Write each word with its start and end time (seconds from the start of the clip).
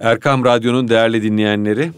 Erkam 0.00 0.44
Radyo'nun 0.44 0.88
değerli 0.88 1.22
dinleyenleri, 1.22 1.90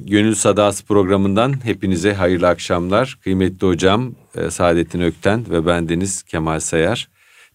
Gönül 0.00 0.34
Sadası 0.34 0.84
programından 0.84 1.64
hepinize 1.64 2.14
hayırlı 2.14 2.48
akşamlar. 2.48 3.18
Kıymetli 3.24 3.66
hocam 3.66 4.14
e, 4.34 4.50
Saadettin 4.50 5.00
Ökten 5.00 5.50
ve 5.50 5.66
bendeniz 5.66 6.22
Kemal 6.22 6.60
Sayar. 6.60 7.08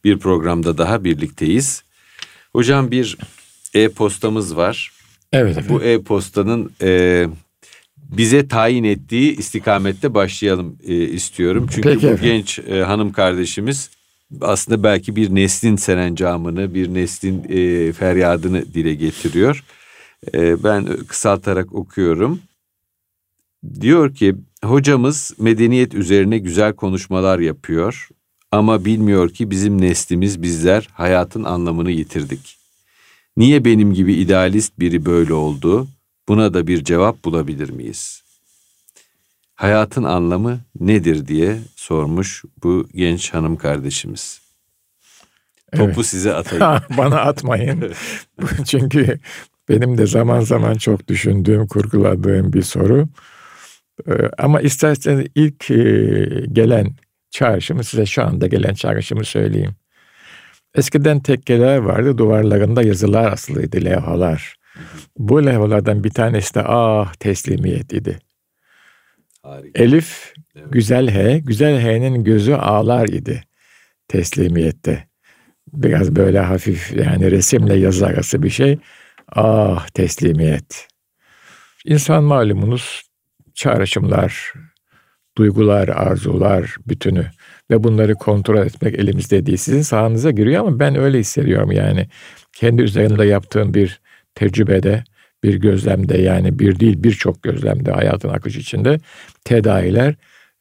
Bir 0.03 0.19
programda 0.19 0.77
daha 0.77 1.03
birlikteyiz. 1.03 1.83
Hocam 2.53 2.91
bir 2.91 3.17
e-postamız 3.73 4.57
var. 4.57 4.91
Evet 5.33 5.57
efendim. 5.57 5.75
Bu 5.75 5.83
e-postanın 5.83 6.71
e, 6.81 7.27
bize 7.97 8.47
tayin 8.47 8.83
ettiği 8.83 9.37
istikamette 9.37 10.13
başlayalım 10.13 10.77
e, 10.87 10.93
istiyorum. 10.95 11.67
Çünkü 11.71 11.89
Peki 11.89 12.01
bu 12.03 12.07
efendim. 12.07 12.23
genç 12.23 12.59
e, 12.59 12.83
hanım 12.83 13.11
kardeşimiz 13.11 13.89
aslında 14.41 14.83
belki 14.83 15.15
bir 15.15 15.35
neslin 15.35 15.75
serencamını, 15.75 16.73
bir 16.73 16.93
neslin 16.93 17.43
e, 17.49 17.91
feryadını 17.93 18.73
dile 18.73 18.93
getiriyor. 18.93 19.63
E, 20.33 20.63
ben 20.63 20.85
kısaltarak 21.07 21.73
okuyorum. 21.73 22.39
Diyor 23.81 24.15
ki 24.15 24.35
hocamız 24.63 25.33
medeniyet 25.39 25.93
üzerine 25.93 26.37
güzel 26.37 26.73
konuşmalar 26.73 27.39
yapıyor 27.39 28.09
ama 28.51 28.85
bilmiyor 28.85 29.29
ki 29.29 29.51
bizim 29.51 29.81
neslimiz 29.81 30.41
bizler 30.41 30.89
hayatın 30.93 31.43
anlamını 31.43 31.91
yitirdik. 31.91 32.57
Niye 33.37 33.65
benim 33.65 33.93
gibi 33.93 34.13
idealist 34.13 34.79
biri 34.79 35.05
böyle 35.05 35.33
oldu? 35.33 35.87
Buna 36.27 36.53
da 36.53 36.67
bir 36.67 36.83
cevap 36.83 37.25
bulabilir 37.25 37.69
miyiz? 37.69 38.21
Hayatın 39.55 40.03
anlamı 40.03 40.59
nedir 40.79 41.27
diye 41.27 41.59
sormuş 41.75 42.43
bu 42.63 42.87
genç 42.93 43.33
hanım 43.33 43.55
kardeşimiz. 43.57 44.41
Topu 45.71 45.91
Evet. 45.95 46.05
size 46.05 46.33
atayım. 46.33 46.81
Bana 46.97 47.21
atmayın. 47.21 47.93
Çünkü 48.67 49.19
benim 49.69 49.97
de 49.97 50.05
zaman 50.07 50.39
zaman 50.39 50.73
çok 50.73 51.07
düşündüğüm, 51.07 51.67
kurguladığım 51.67 52.53
bir 52.53 52.61
soru. 52.61 53.07
Ee, 54.07 54.11
Ama 54.37 54.61
isterseniz 54.61 55.27
ilk 55.35 55.71
e, 55.71 55.75
gelen 56.53 56.95
çağrışımı 57.29 57.83
size 57.83 58.05
şu 58.05 58.23
anda 58.23 58.47
gelen 58.47 58.73
çağrışımı 58.73 59.25
söyleyeyim. 59.25 59.75
Eskiden 60.75 61.19
tekkeler 61.19 61.77
vardı, 61.77 62.17
duvarlarında 62.17 62.83
yazılar 62.83 63.31
asılıydı, 63.31 63.85
levhalar. 63.85 64.55
Bu 65.17 65.45
levhalardan 65.45 66.03
bir 66.03 66.09
tanesi 66.09 66.55
de 66.55 66.63
ah 66.65 67.13
teslimiyet 67.13 67.93
idi. 67.93 68.19
Harika. 69.43 69.83
Elif 69.83 70.33
Evet. 70.55 70.67
güzel 70.71 71.09
H, 71.09 71.39
güzel 71.39 71.81
H'nin 71.81 72.23
gözü 72.23 72.53
ağlar 72.53 73.07
idi 73.07 73.43
teslimiyette. 74.07 75.07
Biraz 75.73 76.15
böyle 76.15 76.39
hafif 76.39 76.93
yani 76.97 77.31
resimle 77.31 77.75
yazı 77.75 78.05
arası 78.07 78.43
bir 78.43 78.49
şey. 78.49 78.79
Ah 79.31 79.87
teslimiyet. 79.87 80.87
İnsan 81.85 82.23
malumunuz 82.23 83.03
çağrışımlar, 83.53 84.53
duygular, 85.37 85.87
arzular 85.87 86.75
bütünü 86.87 87.25
ve 87.71 87.83
bunları 87.83 88.15
kontrol 88.15 88.65
etmek 88.65 88.95
elimizde 88.95 89.45
değil. 89.45 89.57
Sizin 89.57 89.81
sahanıza 89.81 90.31
giriyor 90.31 90.61
ama 90.67 90.79
ben 90.79 90.95
öyle 90.95 91.19
hissediyorum 91.19 91.71
yani. 91.71 92.07
Kendi 92.53 92.81
üzerinde 92.81 93.25
yaptığım 93.25 93.73
bir 93.73 94.01
tecrübede, 94.35 95.03
bir 95.43 95.55
gözlemde 95.55 96.17
yani 96.17 96.59
bir 96.59 96.79
değil 96.79 97.03
birçok 97.03 97.43
gözlemde 97.43 97.91
hayatın 97.91 98.29
akışı 98.29 98.59
içinde 98.59 98.97
tedaviler 99.43 100.15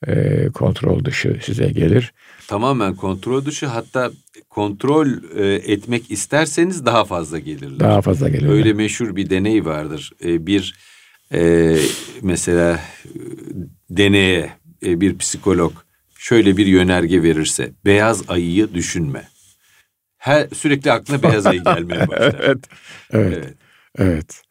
e, 0.07 0.47
kontrol 0.55 1.05
dışı 1.05 1.39
size 1.43 1.67
gelir. 1.67 2.13
Tamamen 2.49 2.95
kontrol 2.95 3.45
dışı 3.45 3.67
hatta 3.67 4.11
kontrol 4.51 5.09
e, 5.37 5.55
etmek 5.55 6.11
isterseniz 6.11 6.87
daha 6.87 7.05
fazla 7.05 7.39
gelirler. 7.39 7.81
Daha 7.81 8.03
fazla 8.03 8.29
gelir. 8.29 8.49
Öyle 8.49 8.73
meşhur 8.73 9.17
bir 9.17 9.31
deney 9.31 9.65
vardır. 9.65 10.11
E, 10.25 10.47
bir 10.47 10.75
e, 11.35 11.77
mesela 12.23 12.81
e, 13.05 13.11
deneye 13.91 14.51
e, 14.87 15.01
bir 15.01 15.19
psikolog 15.19 15.73
şöyle 16.19 16.57
bir 16.57 16.67
yönerge 16.67 17.23
verirse 17.23 17.73
beyaz 17.85 18.31
ayıyı 18.31 18.75
düşünme. 18.75 19.29
Her 20.19 20.49
sürekli 20.49 20.93
aklına 20.93 21.23
beyaz 21.23 21.47
ayı 21.47 21.65
gelmeye 21.65 22.01
başlar. 22.09 22.37
evet, 22.45 22.59
evet, 23.11 23.35
Evet. 23.37 23.55
evet. 23.99 24.43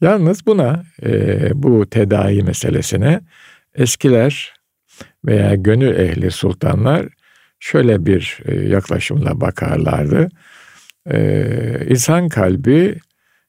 Yalnız 0.00 0.46
buna 0.46 0.82
e, 1.02 1.50
bu 1.54 1.86
tedavi 1.90 2.42
meselesine 2.42 3.20
eskiler 3.74 4.54
veya 5.28 5.54
gönül 5.54 5.96
ehli 5.96 6.30
sultanlar 6.30 7.06
şöyle 7.60 8.06
bir 8.06 8.38
e, 8.44 8.54
yaklaşımla 8.54 9.40
bakarlardı. 9.40 10.28
E, 11.10 11.86
insan 11.88 12.28
kalbi 12.28 12.98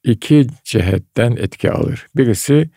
iki 0.03 0.47
cihetten 0.63 1.31
etki 1.31 1.71
alır. 1.71 2.07
Birisi 2.15 2.69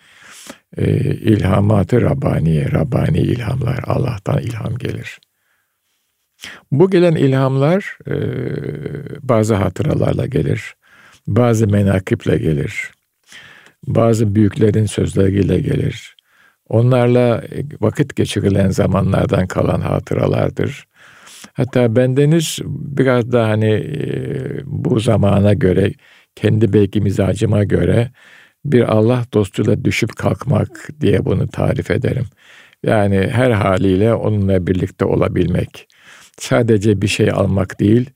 e, 0.76 0.86
ilhamatı 1.14 2.02
Rabbaniye, 2.02 2.72
Rabbani 2.72 3.18
ilhamlar, 3.18 3.80
Allah'tan 3.86 4.38
ilham 4.38 4.78
gelir. 4.78 5.18
Bu 6.70 6.90
gelen 6.90 7.14
ilhamlar 7.14 7.98
e, 8.06 8.14
bazı 9.28 9.54
hatıralarla 9.54 10.26
gelir, 10.26 10.74
bazı 11.26 11.66
menakiple 11.66 12.38
gelir, 12.38 12.90
bazı 13.86 14.34
büyüklerin 14.34 14.86
sözleriyle 14.86 15.60
gelir. 15.60 16.16
Onlarla 16.72 17.42
vakit 17.80 18.16
geçirilen 18.16 18.70
zamanlardan 18.70 19.46
kalan 19.46 19.80
hatıralardır. 19.80 20.84
Hatta 21.52 21.96
bendeniz 21.96 22.58
biraz 22.66 23.32
da 23.32 23.48
hani 23.48 23.70
e, 23.70 24.00
bu 24.64 25.00
zamana 25.00 25.52
göre, 25.52 25.92
kendi 26.34 26.72
belki 26.72 27.00
mizacıma 27.00 27.64
göre 27.64 28.10
bir 28.64 28.82
Allah 28.82 29.24
dostuyla 29.34 29.84
düşüp 29.84 30.16
kalkmak 30.16 30.88
diye 31.00 31.24
bunu 31.24 31.48
tarif 31.48 31.90
ederim. 31.90 32.26
Yani 32.82 33.28
her 33.32 33.50
haliyle 33.50 34.14
onunla 34.14 34.66
birlikte 34.66 35.04
olabilmek. 35.04 35.88
Sadece 36.38 37.02
bir 37.02 37.08
şey 37.08 37.30
almak 37.30 37.80
değil, 37.80 38.10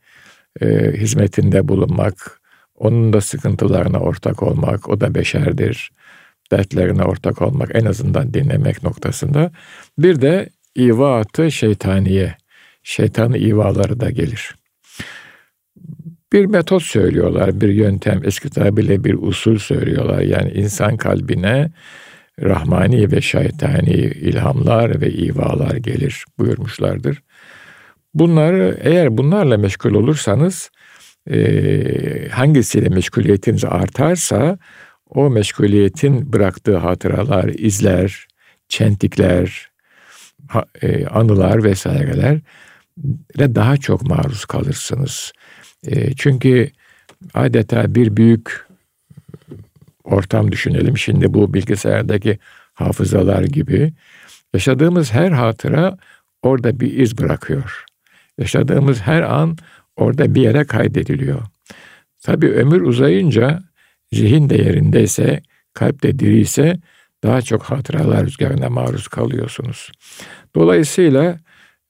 e, 0.60 0.92
hizmetinde 0.92 1.68
bulunmak, 1.68 2.40
onun 2.74 3.12
da 3.12 3.20
sıkıntılarına 3.20 3.98
ortak 3.98 4.42
olmak, 4.42 4.88
o 4.88 5.00
da 5.00 5.14
beşerdir. 5.14 5.90
Dertlerine 6.52 7.02
ortak 7.02 7.42
olmak, 7.42 7.70
en 7.74 7.84
azından 7.84 8.34
dinlemek 8.34 8.82
noktasında. 8.82 9.50
Bir 9.98 10.20
de 10.20 10.48
ivaatı 10.78 11.52
şeytaniye, 11.52 12.34
şeytanı 12.82 13.38
ivaları 13.38 14.00
da 14.00 14.10
gelir. 14.10 14.54
Bir 16.32 16.46
metot 16.46 16.82
söylüyorlar, 16.82 17.60
bir 17.60 17.68
yöntem, 17.68 18.20
eski 18.24 18.50
tabirle 18.50 19.04
bir 19.04 19.14
usul 19.14 19.58
söylüyorlar. 19.58 20.20
Yani 20.20 20.50
insan 20.50 20.96
kalbine 20.96 21.70
rahmani 22.42 23.12
ve 23.12 23.20
şeytani 23.20 23.94
ilhamlar 23.94 25.00
ve 25.00 25.12
ivalar 25.12 25.76
gelir 25.76 26.24
buyurmuşlardır. 26.38 27.22
Bunları 28.14 28.78
eğer 28.80 29.18
bunlarla 29.18 29.58
meşgul 29.58 29.94
olursanız 29.94 30.70
e, 31.30 32.28
hangisiyle 32.30 32.88
meşguliyetiniz 32.88 33.64
artarsa 33.64 34.58
o 35.10 35.30
meşguliyetin 35.30 36.32
bıraktığı 36.32 36.76
hatıralar, 36.76 37.48
izler, 37.48 38.26
çentikler, 38.68 39.70
e, 40.82 41.06
anılar 41.06 41.64
vesaireler 41.64 42.40
ile 43.34 43.54
daha 43.54 43.76
çok 43.76 44.02
maruz 44.02 44.44
kalırsınız. 44.44 45.32
E, 45.86 46.14
çünkü 46.14 46.70
adeta 47.34 47.94
bir 47.94 48.16
büyük 48.16 48.66
ortam 50.04 50.52
düşünelim. 50.52 50.98
Şimdi 50.98 51.34
bu 51.34 51.54
bilgisayardaki 51.54 52.38
hafızalar 52.74 53.42
gibi 53.42 53.92
yaşadığımız 54.54 55.12
her 55.12 55.30
hatıra 55.30 55.96
orada 56.42 56.80
bir 56.80 56.98
iz 56.98 57.18
bırakıyor. 57.18 57.84
Yaşadığımız 58.38 59.00
her 59.00 59.22
an 59.22 59.56
orada 59.96 60.34
bir 60.34 60.42
yere 60.42 60.64
kaydediliyor. 60.64 61.42
Tabii 62.22 62.48
ömür 62.48 62.80
uzayınca 62.80 63.62
zihin 64.12 64.50
de 64.50 64.56
yerindeyse, 64.56 65.42
kalp 65.74 66.02
de 66.02 66.18
diriyse 66.18 66.80
daha 67.24 67.42
çok 67.42 67.62
hatıralar 67.62 68.26
rüzgarına 68.26 68.70
maruz 68.70 69.08
kalıyorsunuz. 69.08 69.90
Dolayısıyla 70.54 71.38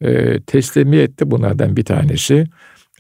e, 0.01 0.41
teslimiyet 0.41 1.21
de 1.21 1.31
bunlardan 1.31 1.77
bir 1.77 1.85
tanesi. 1.85 2.47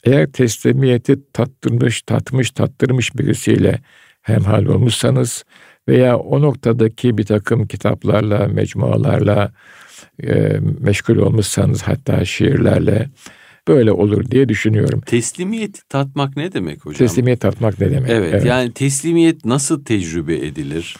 Eğer 0.04 0.32
teslimiyeti 0.32 1.32
tattırmış, 1.32 2.02
tatmış, 2.02 2.50
tattırmış 2.50 3.16
birisiyle 3.16 3.80
hemhal 4.22 4.64
olmuşsanız 4.64 5.44
veya 5.88 6.18
o 6.18 6.42
noktadaki 6.42 7.18
bir 7.18 7.24
takım 7.24 7.66
kitaplarla, 7.66 8.48
mecmualarla 8.48 9.52
e, 10.22 10.58
meşgul 10.80 11.16
olmuşsanız 11.16 11.82
hatta 11.82 12.24
şiirlerle 12.24 13.08
böyle 13.68 13.92
olur 13.92 14.30
diye 14.30 14.48
düşünüyorum. 14.48 15.00
Teslimiyeti 15.00 15.88
tatmak 15.88 16.36
ne 16.36 16.52
demek 16.52 16.86
hocam? 16.86 16.98
Teslimiyet 17.08 17.40
tatmak 17.40 17.80
ne 17.80 17.90
demek? 17.90 18.10
Evet, 18.10 18.44
yani 18.44 18.72
teslimiyet 18.72 19.44
nasıl 19.44 19.84
tecrübe 19.84 20.36
edilir? 20.36 20.96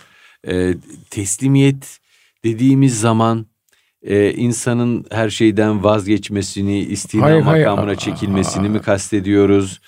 Ee, 0.49 0.75
teslimiyet 1.11 1.99
dediğimiz 2.45 3.01
zaman 3.01 3.47
e, 4.03 4.33
insanın 4.33 5.07
her 5.11 5.31
şeyden 5.31 5.85
vazgeçmesini, 5.85 6.79
istina 6.79 7.23
Hayır, 7.23 7.43
hayır. 7.43 7.67
makamına 7.67 7.91
Aa, 7.91 7.97
çekilmesini 7.97 8.69
mi 8.69 8.81
kastediyoruz? 8.83 9.81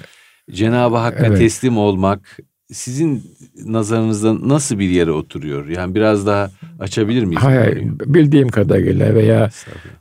Cenab-ı 0.51 0.97
Hakk'a 0.97 1.27
Evet. 1.27 1.39
teslim 1.39 1.79
olmak 1.79 2.39
sizin 2.73 3.37
nazarınızda 3.65 4.49
nasıl 4.49 4.79
bir 4.79 4.89
yere 4.89 5.11
oturuyor? 5.11 5.69
Yani 5.69 5.95
biraz 5.95 6.27
daha 6.27 6.51
açabilir 6.81 7.25
miyiz? 7.25 7.43
Hayır, 7.43 7.83
bildiğim 8.07 8.49
kadarıyla 8.49 9.15
veya 9.15 9.51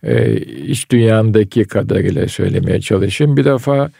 e, 0.03 0.37
iç 0.41 0.91
dünyamdaki 0.91 1.63
kadarıyla 1.63 2.27
söylemeye 2.27 2.81
çalışayım. 2.81 3.37
Bir 3.37 3.45
defa 3.45 3.91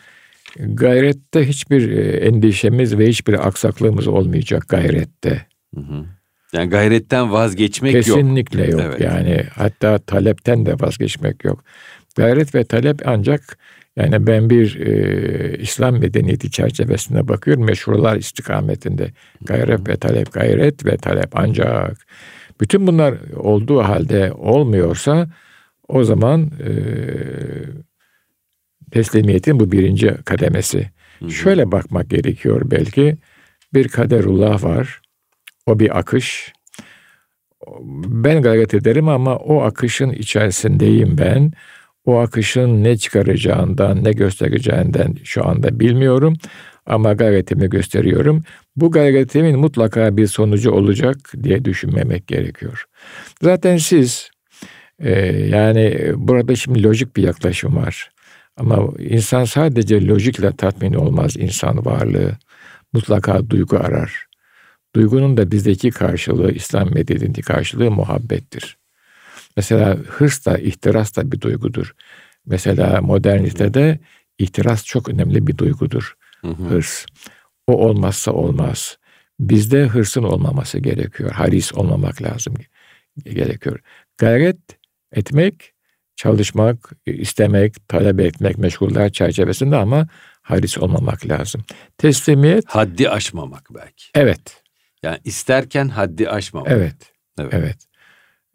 gayrette 0.60 1.48
hiçbir 1.48 1.92
e, 1.92 2.18
endişemiz 2.18 2.98
ve 2.98 3.08
hiçbir 3.08 3.48
aksaklığımız 3.48 4.08
olmayacak 4.08 4.70
gayrette. 4.70 5.46
Hı 5.76 5.82
hı. 5.82 6.06
Yani 6.54 6.70
gayretten 6.70 7.32
vazgeçmek 7.32 7.92
Kesinlikle 7.94 8.20
yok. 8.20 8.22
Kesinlikle 8.22 8.72
yok. 8.72 8.82
Evet. 8.86 9.02
Yani 9.02 9.44
hatta 9.56 9.98
talepten 9.98 10.66
de 10.66 10.74
vazgeçmek 10.80 11.44
yok. 11.44 11.64
Gayret 12.16 12.56
ve 12.56 12.64
talep 12.64 13.02
ancak 13.06 13.58
yani 13.98 14.28
ben 14.28 14.50
bir 14.50 14.80
e, 14.80 15.58
İslam 15.58 16.00
medeniyeti 16.00 16.52
çerçevesinde 16.52 17.28
bakıyorum 17.28 17.66
meşrular 17.66 18.16
istikametinde. 18.16 19.12
Gayret 19.42 19.90
ve 19.90 19.98
talep, 19.98 20.34
gayret 20.34 20.86
ve 20.86 20.98
talep 20.98 21.30
ancak 21.34 21.98
bütün 22.62 22.88
bunlar 22.88 23.16
olduğu 23.36 23.80
halde 23.80 24.32
olmuyorsa 24.34 25.28
o 25.88 26.04
zaman 26.04 26.52
e, 26.66 26.72
teslimiyetin 28.92 29.60
bu 29.60 29.72
birinci 29.72 30.16
kademesi. 30.26 30.90
Hı 31.20 31.32
Şöyle 31.32 31.72
bakmak 31.72 32.10
gerekiyor 32.10 32.62
belki. 32.66 33.18
Bir 33.74 33.88
kaderullah 33.88 34.64
var. 34.64 35.02
O 35.66 35.80
bir 35.80 35.98
akış. 36.00 36.54
Ben 38.06 38.42
gayret 38.42 38.74
ederim 38.74 39.08
ama 39.10 39.36
o 39.36 39.62
akışın 39.62 40.10
içerisindeyim 40.10 41.18
ben. 41.18 41.52
O 42.08 42.18
akışın 42.20 42.84
ne 42.84 42.98
çıkaracağından, 42.98 44.04
ne 44.04 44.12
göstereceğinden 44.12 45.16
şu 45.24 45.48
anda 45.48 45.80
bilmiyorum. 45.80 46.38
Ama 46.86 47.14
gayretimi 47.14 47.70
gösteriyorum. 47.70 48.44
Bu 48.76 48.92
gayretimin 48.92 49.60
mutlaka 49.60 50.18
bir 50.18 50.28
sonucu 50.28 50.72
olacak 50.72 51.18
diye 51.44 51.66
düşünmemek 51.66 52.28
gerekiyor. 52.28 52.86
Zaten 53.42 53.78
siz 53.78 54.30
e, 55.00 55.12
yani 55.48 56.14
burada 56.16 56.56
şimdi 56.56 56.84
lojik 56.84 57.16
bir 57.16 57.24
yaklaşım 57.24 57.76
var. 57.76 58.12
Ama 58.58 58.88
insan 59.00 59.46
sadece 59.46 60.08
lojikle 60.08 60.56
tatmin 60.56 60.94
olmaz 60.94 61.38
insan 61.38 61.86
varlığı. 61.86 62.38
Mutlaka 62.94 63.50
duygu 63.50 63.78
arar. 63.78 64.26
Duygunun 64.96 65.38
da 65.38 65.52
bizdeki 65.52 65.92
karşılığı, 65.92 66.52
İslam 66.52 66.94
medeniyeti 66.94 67.42
karşılığı 67.42 67.92
muhabbettir. 67.92 68.77
Mesela 69.58 69.96
hırs 69.96 70.46
da, 70.46 70.58
ihtiras 70.58 71.16
da 71.16 71.32
bir 71.32 71.42
duygudur. 71.42 71.96
Mesela 72.46 73.02
modernitede 73.02 74.00
ihtiras 74.38 74.86
çok 74.86 75.10
önemli 75.10 75.48
bir 75.48 75.58
duygudur. 75.58 76.14
Hı 76.42 76.48
hı. 76.48 76.64
Hırs. 76.64 77.06
O 77.68 77.74
olmazsa 77.74 78.32
olmaz. 78.32 78.98
Bizde 79.40 79.84
hırsın 79.84 80.24
olmaması 80.24 80.80
gerekiyor. 80.80 81.32
Haris 81.32 81.74
olmamak 81.74 82.22
lazım 82.22 82.54
gerekiyor. 83.24 83.80
Gayret 84.18 84.58
etmek, 85.12 85.74
çalışmak, 86.16 86.92
istemek, 87.06 87.88
talep 87.88 88.20
etmek 88.20 88.58
meşguller 88.58 89.12
çerçevesinde 89.12 89.76
ama 89.76 90.08
haris 90.42 90.78
olmamak 90.78 91.28
lazım. 91.28 91.62
Teslimiyet. 91.98 92.66
Haddi 92.68 93.10
aşmamak 93.10 93.68
belki. 93.76 94.06
Evet. 94.16 94.64
Yani 95.04 95.18
isterken 95.24 95.90
haddi 95.90 96.30
aşmamak. 96.30 96.72
Evet. 96.72 96.96
Evet. 97.40 97.54
evet. 97.54 97.78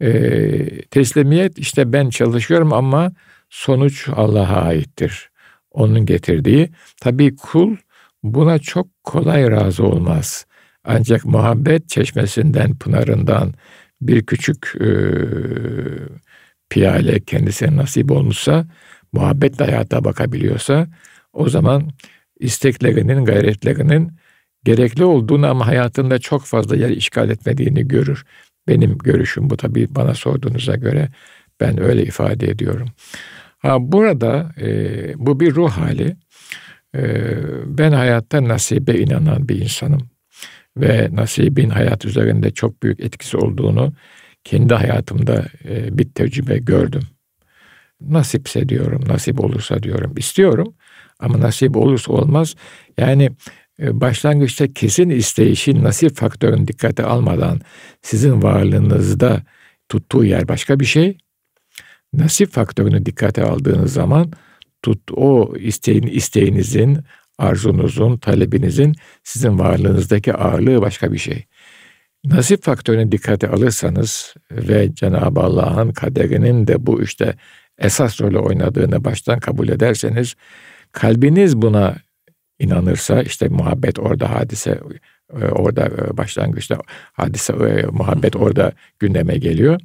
Ee, 0.01 0.81
teslimiyet 0.81 1.59
işte 1.59 1.93
ben 1.93 2.09
çalışıyorum 2.09 2.73
ama 2.73 3.11
sonuç 3.49 4.09
Allah'a 4.15 4.61
aittir. 4.61 5.29
Onun 5.71 6.05
getirdiği. 6.05 6.69
Tabii 7.01 7.35
kul 7.35 7.75
buna 8.23 8.59
çok 8.59 8.87
kolay 9.03 9.51
razı 9.51 9.83
olmaz. 9.83 10.45
Ancak 10.83 11.25
muhabbet 11.25 11.89
çeşmesinden, 11.89 12.75
pınarından 12.75 13.53
bir 14.01 14.25
küçük 14.25 14.73
e, 14.81 14.89
piyale 16.69 17.19
kendisine 17.19 17.77
nasip 17.77 18.11
olmuşsa, 18.11 18.65
muhabbetle 19.13 19.65
hayata 19.65 20.03
bakabiliyorsa 20.03 20.87
o 21.33 21.49
zaman 21.49 21.89
isteklerinin, 22.39 23.25
gayretlerinin 23.25 24.11
gerekli 24.63 25.05
olduğunu 25.05 25.47
ama 25.47 25.67
hayatında 25.67 26.19
çok 26.19 26.45
fazla 26.45 26.75
yer 26.75 26.89
işgal 26.89 27.29
etmediğini 27.29 27.87
görür. 27.87 28.25
Benim 28.67 28.97
görüşüm 28.97 29.49
bu 29.49 29.57
tabii 29.57 29.87
bana 29.89 30.13
sorduğunuza 30.13 30.75
göre 30.75 31.09
ben 31.59 31.81
öyle 31.81 32.03
ifade 32.03 32.47
ediyorum. 32.47 32.87
Ha, 33.57 33.77
burada 33.79 34.51
e, 34.61 34.67
bu 35.15 35.39
bir 35.39 35.55
ruh 35.55 35.71
hali. 35.71 36.15
E, 36.95 37.01
ben 37.65 37.91
hayatta 37.91 38.47
nasibe 38.47 38.99
inanan 38.99 39.49
bir 39.49 39.61
insanım. 39.61 40.09
Ve 40.77 41.09
nasibin 41.11 41.69
hayat 41.69 42.05
üzerinde 42.05 42.51
çok 42.51 42.83
büyük 42.83 42.99
etkisi 42.99 43.37
olduğunu 43.37 43.93
kendi 44.43 44.73
hayatımda 44.73 45.45
e, 45.65 45.97
bir 45.97 46.09
tecrübe 46.09 46.57
gördüm. 46.57 47.01
Nasipse 48.01 48.69
diyorum, 48.69 49.03
nasip 49.07 49.39
olursa 49.39 49.83
diyorum. 49.83 50.13
istiyorum 50.17 50.73
ama 51.19 51.39
nasip 51.39 51.77
olursa 51.77 52.13
olmaz. 52.13 52.55
Yani 52.97 53.31
başlangıçta 53.79 54.73
kesin 54.73 55.09
isteyişin 55.09 55.83
nasip 55.83 56.15
faktörünü 56.15 56.67
dikkate 56.67 57.03
almadan 57.03 57.61
sizin 58.01 58.41
varlığınızda 58.41 59.43
tuttuğu 59.89 60.25
yer 60.25 60.47
başka 60.47 60.79
bir 60.79 60.85
şey. 60.85 61.17
Nasip 62.13 62.51
faktörünü 62.51 63.05
dikkate 63.05 63.43
aldığınız 63.43 63.93
zaman 63.93 64.31
tut 64.81 65.11
o 65.11 65.53
isteğin 65.57 66.07
isteğinizin, 66.07 66.99
arzunuzun, 67.37 68.17
talebinizin 68.17 68.95
sizin 69.23 69.59
varlığınızdaki 69.59 70.33
ağırlığı 70.33 70.81
başka 70.81 71.11
bir 71.11 71.17
şey. 71.17 71.45
Nasip 72.25 72.63
faktörünü 72.63 73.11
dikkate 73.11 73.47
alırsanız 73.47 74.33
ve 74.51 74.95
Cenab-ı 74.95 75.39
Allah'ın 75.39 75.91
kaderinin 75.91 76.67
de 76.67 76.85
bu 76.85 77.01
işte 77.01 77.35
esas 77.77 78.21
rolü 78.21 78.37
oynadığını 78.37 79.03
baştan 79.03 79.39
kabul 79.39 79.69
ederseniz 79.69 80.35
kalbiniz 80.91 81.61
buna 81.61 81.95
inanırsa 82.63 83.21
işte 83.21 83.47
muhabbet 83.47 83.99
orada 83.99 84.31
hadise 84.31 84.79
e, 85.41 85.45
orada 85.45 85.85
e, 85.85 86.17
başlangıçta 86.17 86.77
hadise 87.13 87.53
e, 87.53 87.85
muhabbet 87.85 88.35
orada 88.35 88.73
gündeme 88.99 89.37
geliyor. 89.37 89.81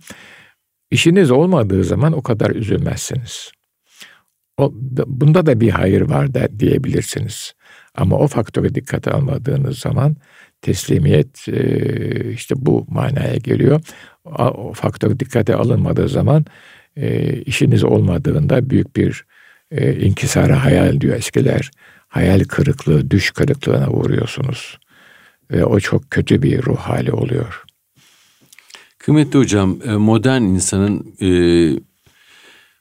İşiniz 0.90 1.30
olmadığı 1.30 1.84
zaman 1.84 2.12
o 2.12 2.22
kadar 2.22 2.50
üzülmezsiniz. 2.50 3.50
O, 4.56 4.72
bunda 5.06 5.46
da 5.46 5.60
bir 5.60 5.70
hayır 5.70 6.00
var 6.00 6.34
da 6.34 6.60
diyebilirsiniz. 6.60 7.54
Ama 7.94 8.16
o 8.16 8.26
faktörü 8.26 8.74
dikkate 8.74 9.10
almadığınız 9.10 9.78
zaman 9.78 10.16
teslimiyet 10.62 11.48
işte 12.32 12.54
bu 12.58 12.86
manaya 12.88 13.36
geliyor. 13.36 13.80
O 14.24 14.72
faktör 14.72 15.18
dikkate 15.18 15.54
alınmadığı 15.54 16.08
zaman 16.08 16.44
işiniz 17.46 17.84
olmadığında 17.84 18.70
büyük 18.70 18.96
bir 18.96 19.24
inkisara 20.00 20.64
hayal 20.64 21.00
diyor 21.00 21.16
eskiler 21.16 21.70
hayal 22.08 22.44
kırıklığı, 22.44 23.10
düş 23.10 23.30
kırıklığına 23.30 23.90
uğruyorsunuz. 23.90 24.78
Ve 25.50 25.64
o 25.64 25.80
çok 25.80 26.10
kötü 26.10 26.42
bir 26.42 26.62
ruh 26.62 26.76
hali 26.78 27.12
oluyor. 27.12 27.64
Kıymetli 28.98 29.38
hocam, 29.38 29.78
e, 29.84 29.90
modern 29.90 30.42
insanın 30.42 31.14
e, 31.20 31.30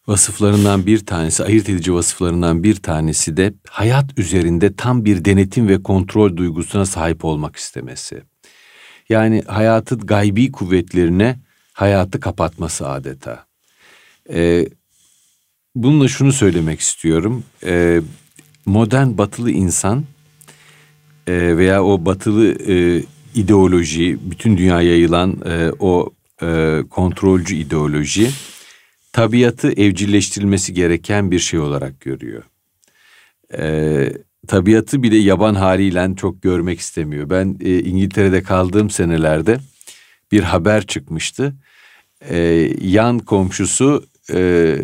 vasıflarından 0.07 0.85
bir 0.85 1.05
tanesi, 1.05 1.43
ayırt 1.43 1.69
edici 1.69 1.93
vasıflarından 1.93 2.63
bir 2.63 2.75
tanesi 2.75 3.37
de 3.37 3.53
hayat 3.69 4.19
üzerinde 4.19 4.75
tam 4.75 5.05
bir 5.05 5.25
denetim 5.25 5.67
ve 5.67 5.83
kontrol 5.83 6.37
duygusuna 6.37 6.85
sahip 6.85 7.25
olmak 7.25 7.55
istemesi. 7.55 8.23
Yani 9.09 9.43
hayatın 9.47 9.99
gaybi 9.99 10.51
kuvvetlerine 10.51 11.39
hayatı 11.73 12.19
kapatması 12.19 12.89
adeta. 12.89 13.45
Ee, 14.29 14.67
bununla 15.75 16.07
şunu 16.07 16.33
söylemek 16.33 16.79
istiyorum. 16.79 17.43
Ee, 17.63 18.01
modern 18.67 19.17
batılı 19.17 19.51
insan 19.51 20.03
e, 21.27 21.57
veya 21.57 21.83
o 21.83 22.05
batılı 22.05 22.71
e, 22.71 23.03
ideoloji, 23.35 24.17
bütün 24.21 24.57
dünyaya 24.57 24.89
yayılan 24.89 25.41
e, 25.45 25.71
o 25.79 26.09
e, 26.41 26.79
kontrolcü 26.89 27.55
ideoloji 27.55 28.29
tabiatı 29.13 29.71
evcilleştirilmesi 29.71 30.73
gereken 30.73 31.31
bir 31.31 31.39
şey 31.39 31.59
olarak 31.59 32.01
görüyor. 32.01 32.43
E, 33.57 34.13
tabiatı 34.47 35.03
bile 35.03 35.17
yaban 35.17 35.55
haliyle 35.55 36.15
çok 36.15 36.41
görmek 36.41 36.79
istemiyor. 36.79 37.29
Ben 37.29 37.57
e, 37.61 37.79
İngiltere'de 37.79 38.43
kaldığım 38.43 38.89
senelerde 38.89 39.59
bir 40.31 40.43
haber 40.43 40.85
çıkmıştı. 40.85 41.55
E, 42.29 42.37
yan 42.81 43.19
komşusu 43.19 44.05
e, 44.33 44.77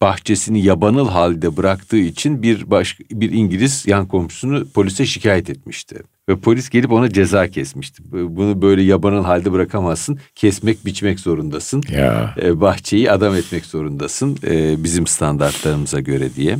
bahçesini 0.00 0.64
yabanıl 0.64 1.08
halde 1.08 1.56
bıraktığı 1.56 1.96
için 1.96 2.42
bir 2.42 2.70
baş, 2.70 2.98
bir 3.10 3.32
İngiliz 3.32 3.84
yan 3.86 4.08
komşusunu 4.08 4.68
polise 4.68 5.06
şikayet 5.06 5.50
etmişti. 5.50 5.96
Ve 6.28 6.36
polis 6.36 6.68
gelip 6.68 6.92
ona 6.92 7.10
ceza 7.10 7.48
kesmişti. 7.48 8.02
Bunu 8.12 8.62
böyle 8.62 8.82
yabanıl 8.82 9.24
halde 9.24 9.52
bırakamazsın. 9.52 10.18
Kesmek, 10.34 10.86
biçmek 10.86 11.20
zorundasın. 11.20 11.82
Ya. 11.92 12.34
E, 12.42 12.60
bahçeyi 12.60 13.10
adam 13.10 13.34
etmek 13.34 13.66
zorundasın. 13.66 14.38
E, 14.46 14.84
bizim 14.84 15.06
standartlarımıza 15.06 16.00
göre 16.00 16.34
diye. 16.34 16.56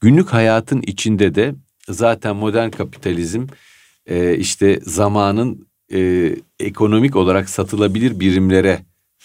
Günlük 0.00 0.28
hayatın 0.28 0.82
içinde 0.82 1.34
de 1.34 1.54
zaten 1.88 2.36
modern 2.36 2.70
kapitalizm 2.70 3.46
e, 4.06 4.36
işte 4.36 4.80
zamanın 4.82 5.68
e, 5.92 6.30
ekonomik 6.60 7.16
olarak 7.16 7.50
satılabilir 7.50 8.20
birimlere 8.20 8.78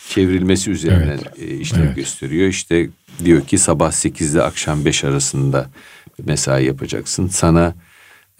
çevrilmesi 0.09 0.71
üzerinden 0.71 1.07
Evet. 1.07 1.39
e, 1.39 1.57
işlem 1.57 1.83
Evet. 1.83 1.95
gösteriyor. 1.95 2.47
İşte 2.47 2.89
diyor 3.25 3.41
ki 3.47 3.57
sabah 3.57 3.91
8 3.91 4.33
ile 4.33 4.41
akşam 4.41 4.85
5 4.85 5.03
arasında 5.03 5.69
mesai 6.25 6.65
yapacaksın. 6.65 7.27
Sana 7.27 7.75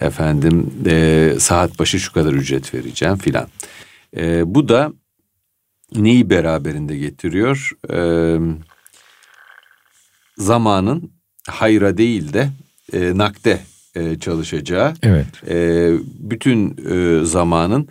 efendim 0.00 0.70
e, 0.86 1.32
saat 1.38 1.78
başı 1.78 2.00
şu 2.00 2.12
kadar 2.12 2.32
ücret 2.32 2.74
vereceğim 2.74 3.16
filan. 3.16 3.48
E, 4.16 4.54
bu 4.54 4.68
da 4.68 4.92
neyi 5.94 6.30
beraberinde 6.30 6.96
getiriyor? 6.96 7.70
E, 7.92 7.98
zamanın 10.38 11.10
hayra 11.48 11.96
değil 11.96 12.32
de 12.32 12.48
e, 12.92 13.18
nakde 13.18 13.60
e, 13.94 14.18
çalışacağı 14.18 14.94
Evet. 15.02 15.26
e, 15.48 15.90
bütün 16.18 16.76
e, 16.90 17.24
zamanın 17.24 17.88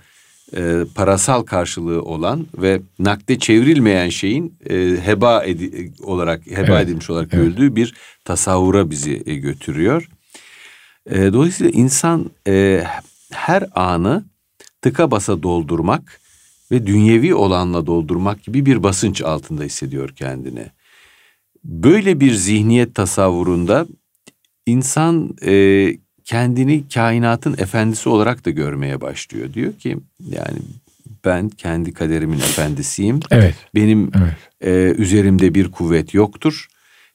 e, 0.54 0.86
parasal 0.96 1.44
karşılığı 1.44 2.02
olan 2.02 2.48
ve 2.58 2.82
nakde 3.00 3.40
çevrilmeyen 3.40 4.10
şeyin 4.10 4.58
e, 4.70 4.75
heba 5.06 5.46
edi- 5.46 6.04
olarak 6.04 6.48
heba 6.48 6.78
Evet, 6.80 6.88
edilmiş 6.88 7.10
olarak 7.10 7.34
evet. 7.34 7.44
görüldüğü 7.46 7.75
bir 7.75 7.94
tasavvura 8.25 8.90
bizi 8.90 9.24
e, 9.25 9.36
götürüyor. 9.36 10.10
E, 11.10 11.34
dolayısıyla 11.34 11.72
insan 11.72 12.32
e, 12.48 12.84
her 13.32 13.64
anı 13.75 14.24
tıka 14.82 15.12
basa 15.12 15.44
doldurmak 15.44 16.20
ve 16.72 16.88
dünyevi 16.88 17.36
olanla 17.36 17.86
doldurmak 17.86 18.44
gibi 18.44 18.66
bir 18.66 18.84
basınç 18.84 19.22
altında 19.22 19.64
hissediyor 19.64 20.10
kendini. 20.10 20.66
Böyle 21.64 22.20
bir 22.20 22.34
zihniyet 22.34 22.96
tasavvurunda 22.96 23.88
insan 24.66 25.36
e, 25.46 25.54
kendini 26.25 26.89
kainatın 26.94 27.53
efendisi 27.58 28.10
olarak 28.10 28.46
da 28.46 28.50
görmeye 28.50 29.01
başlıyor. 29.01 29.53
Diyor 29.53 29.74
ki 29.74 29.98
yani 30.29 30.58
ben 31.25 31.50
kendi 31.50 31.94
kaderimin 31.94 32.38
efendisiyim. 32.38 33.20
Evet. 33.32 33.55
Benim 33.75 34.12
Evet. 34.17 34.36
e, 34.62 35.01
üzerimde 35.01 35.55
bir 35.55 35.72
kuvvet 35.72 36.13
yoktur. 36.13 36.67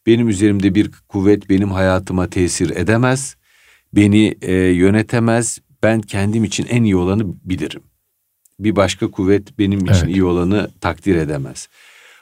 Benim 0.07 0.29
üzerimde 0.29 0.75
bir 0.75 0.91
kuvvet 1.09 1.51
benim 1.51 1.71
hayatıma 1.71 2.27
tesir 2.27 2.71
edemez. 2.77 3.37
Beni 3.93 4.35
e, 4.43 4.53
yönetemez. 4.55 5.59
Ben 5.83 6.01
kendim 6.01 6.45
için 6.45 6.67
en 6.71 6.85
iyi 6.85 6.97
olanı 6.97 7.23
bilirim. 7.45 7.83
Bir 8.61 8.77
başka 8.77 9.11
kuvvet 9.11 9.59
benim 9.59 9.79
için 9.81 10.07
Evet. 10.07 10.17
iyi 10.17 10.25
olanı 10.25 10.71
takdir 10.81 11.17
edemez. 11.17 11.69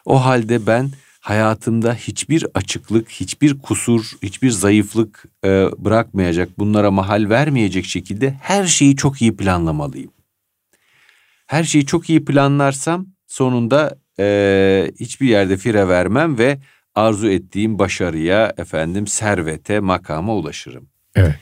O 0.04 0.24
halde 0.24 0.66
ben 0.66 0.90
hayatımda 1.28 1.94
hiçbir 1.94 2.46
açıklık, 2.54 3.08
hiçbir 3.08 3.58
kusur, 3.58 4.12
hiçbir 4.22 4.50
zayıflık 4.50 5.24
e, 5.44 5.48
bırakmayacak, 5.78 6.58
bunlara 6.58 6.90
mahal 6.90 7.28
vermeyecek 7.28 7.84
şekilde 7.84 8.36
her 8.42 8.64
şeyi 8.64 8.96
çok 8.96 9.22
iyi 9.22 9.36
planlamalıyım. 9.36 10.10
Her 11.46 11.64
şeyi 11.64 11.86
çok 11.86 12.10
iyi 12.10 12.24
planlarsam 12.24 13.06
sonunda 13.26 13.98
e, 14.20 14.90
hiçbir 15.00 15.28
yerde 15.28 15.56
fire 15.56 15.88
vermem 15.88 16.38
ve 16.38 16.58
arzu 16.94 17.28
ettiğim 17.28 17.78
başarıya, 17.78 18.52
efendim 18.56 19.06
servete, 19.06 19.80
makama 19.80 20.34
ulaşırım. 20.34 20.88
Evet. 21.14 21.38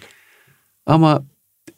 Ama 0.87 1.25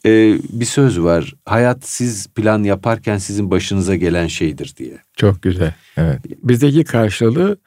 e, 0.05 0.09
bir 0.49 0.65
söz 0.65 1.01
var. 1.01 1.35
Hayat 1.45 1.77
siz 1.81 2.27
plan 2.27 2.63
yaparken 2.63 3.17
sizin 3.17 3.51
başınıza 3.51 3.95
gelen 3.95 4.27
şeydir 4.27 4.73
diye. 4.77 4.97
Çok 5.15 5.41
güzel. 5.41 5.73
Evet. 5.97 6.19
Bizdeki 6.43 6.83
karşılığı 6.83 7.57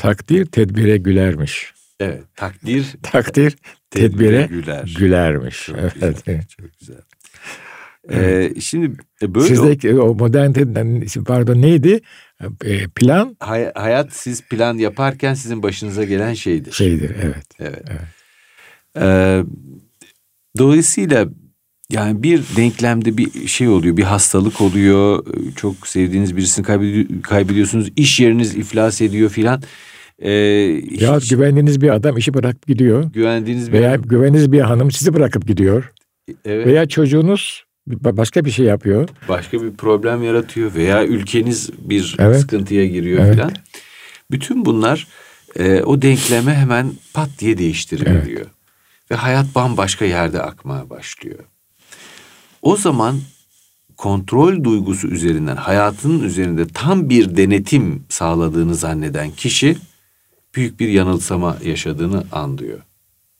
takdir 0.00 0.46
tedbire 0.46 0.96
gülermiş. 0.96 1.72
Evet. 2.00 2.22
Takdir 2.36 2.96
Takdir 3.02 3.56
tedbire 3.90 4.46
güler. 4.50 4.94
gülermiş. 4.98 5.66
Çok 5.66 5.78
evet. 5.78 5.94
güzel. 6.26 6.42
Çok 6.46 6.78
güzel. 6.80 6.96
Ee, 8.10 8.52
şimdi 8.60 8.96
e, 9.22 9.34
böyle 9.34 9.48
Sizdeki 9.48 9.94
o 10.00 10.14
modern 10.14 10.52
pardon 11.24 11.62
neydi? 11.62 12.00
E, 12.64 12.86
Plan 12.94 13.36
hay- 13.40 13.72
hayat 13.74 14.12
siz 14.12 14.42
plan 14.42 14.78
yaparken 14.78 15.34
sizin 15.34 15.62
başınıza 15.62 16.04
gelen 16.04 16.34
şeydir. 16.34 16.72
şeydir. 16.72 17.10
Evet. 17.22 17.46
Evet. 17.58 17.82
Evet. 17.90 18.00
Ee, 18.96 19.42
dolayısıyla 20.58 21.28
yani 21.90 22.22
bir 22.22 22.42
denklemde 22.56 23.16
bir 23.16 23.48
şey 23.48 23.68
oluyor, 23.68 23.96
bir 23.96 24.02
hastalık 24.02 24.60
oluyor, 24.60 25.24
çok 25.56 25.86
sevdiğiniz 25.88 26.36
birisini 26.36 26.66
kaybedi- 26.66 27.22
kaybediyorsunuz, 27.22 27.88
iş 27.96 28.20
yeriniz 28.20 28.54
iflas 28.54 29.00
ediyor 29.00 29.30
filan. 29.30 29.62
Ee, 30.18 30.30
Ya 30.90 31.16
hiç 31.16 31.28
güvendiğiniz 31.28 31.80
bir 31.80 31.88
adam 31.94 32.16
işi 32.16 32.34
bırakıp 32.34 32.66
gidiyor. 32.66 33.04
güvendiğiniz 33.12 33.68
bir 33.72 33.78
Veya 33.78 33.96
güvendiğiniz 33.96 34.52
bir 34.52 34.60
hanım 34.60 34.90
sizi 34.90 35.14
bırakıp 35.14 35.46
gidiyor. 35.48 35.92
evet, 36.44 36.66
Veya 36.66 36.88
çocuğunuz 36.88 37.64
ba- 37.88 38.16
başka 38.16 38.44
bir 38.44 38.50
şey 38.50 38.66
yapıyor. 38.66 39.08
başka 39.28 39.62
bir 39.62 39.70
problem 39.70 40.22
yaratıyor 40.22 40.74
veya 40.74 41.04
ülkeniz 41.06 41.70
bir 41.78 42.16
Evet. 42.18 42.40
sıkıntıya 42.40 42.86
giriyor 42.86 43.18
Evet. 43.24 43.32
filan. 43.34 43.52
Bütün 44.30 44.64
bunlar 44.64 45.06
e, 45.58 45.82
o 45.82 46.02
denkleme 46.02 46.54
hemen 46.54 46.92
pat 47.14 47.28
diye 47.38 47.58
değiştiriliyor. 47.58 48.46
Ve 49.10 49.14
hayat 49.14 49.54
bambaşka 49.54 50.04
yerde 50.04 50.42
akmaya 50.42 50.90
başlıyor. 50.90 51.38
O 52.62 52.76
zaman 52.76 53.16
kontrol 53.96 54.64
duygusu 54.64 55.08
üzerinden 55.08 55.56
hayatının 55.56 56.22
üzerinde 56.22 56.66
tam 56.74 57.08
bir 57.08 57.36
denetim 57.36 58.02
sağladığını 58.08 58.74
zanneden 58.74 59.30
kişi 59.30 59.76
büyük 60.54 60.80
bir 60.80 60.88
yanılsama 60.88 61.56
yaşadığını 61.64 62.24
anlıyor. 62.32 62.78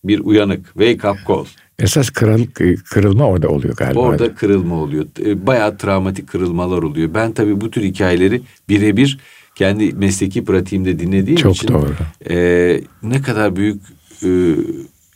Bir 0.04 0.18
uyanık, 0.20 0.66
wake 0.66 1.10
up 1.10 1.18
call. 1.28 1.44
Esas 1.78 2.10
kırıl, 2.10 2.46
kırılma 2.90 3.24
orada 3.24 3.48
oluyor 3.48 3.76
galiba. 3.76 4.00
Orada 4.00 4.34
kırılma 4.34 4.74
oluyor. 4.74 5.06
E, 5.24 5.46
Bayağı 5.46 5.76
travmatik 5.78 6.28
kırılmalar 6.28 6.82
oluyor. 6.82 7.14
Ben 7.14 7.32
tabii 7.32 7.60
bu 7.60 7.70
tür 7.70 7.82
hikayeleri 7.82 8.42
birebir 8.68 9.18
kendi 9.54 9.92
mesleki 9.92 10.44
pratiğimde 10.44 10.98
dinlediğim 10.98 11.40
Çok 11.40 11.56
için 11.56 11.68
doğru. 11.68 11.94
e, 12.30 12.80
ne 13.02 13.22
kadar 13.22 13.56
büyük 13.56 13.82
e, 14.24 14.28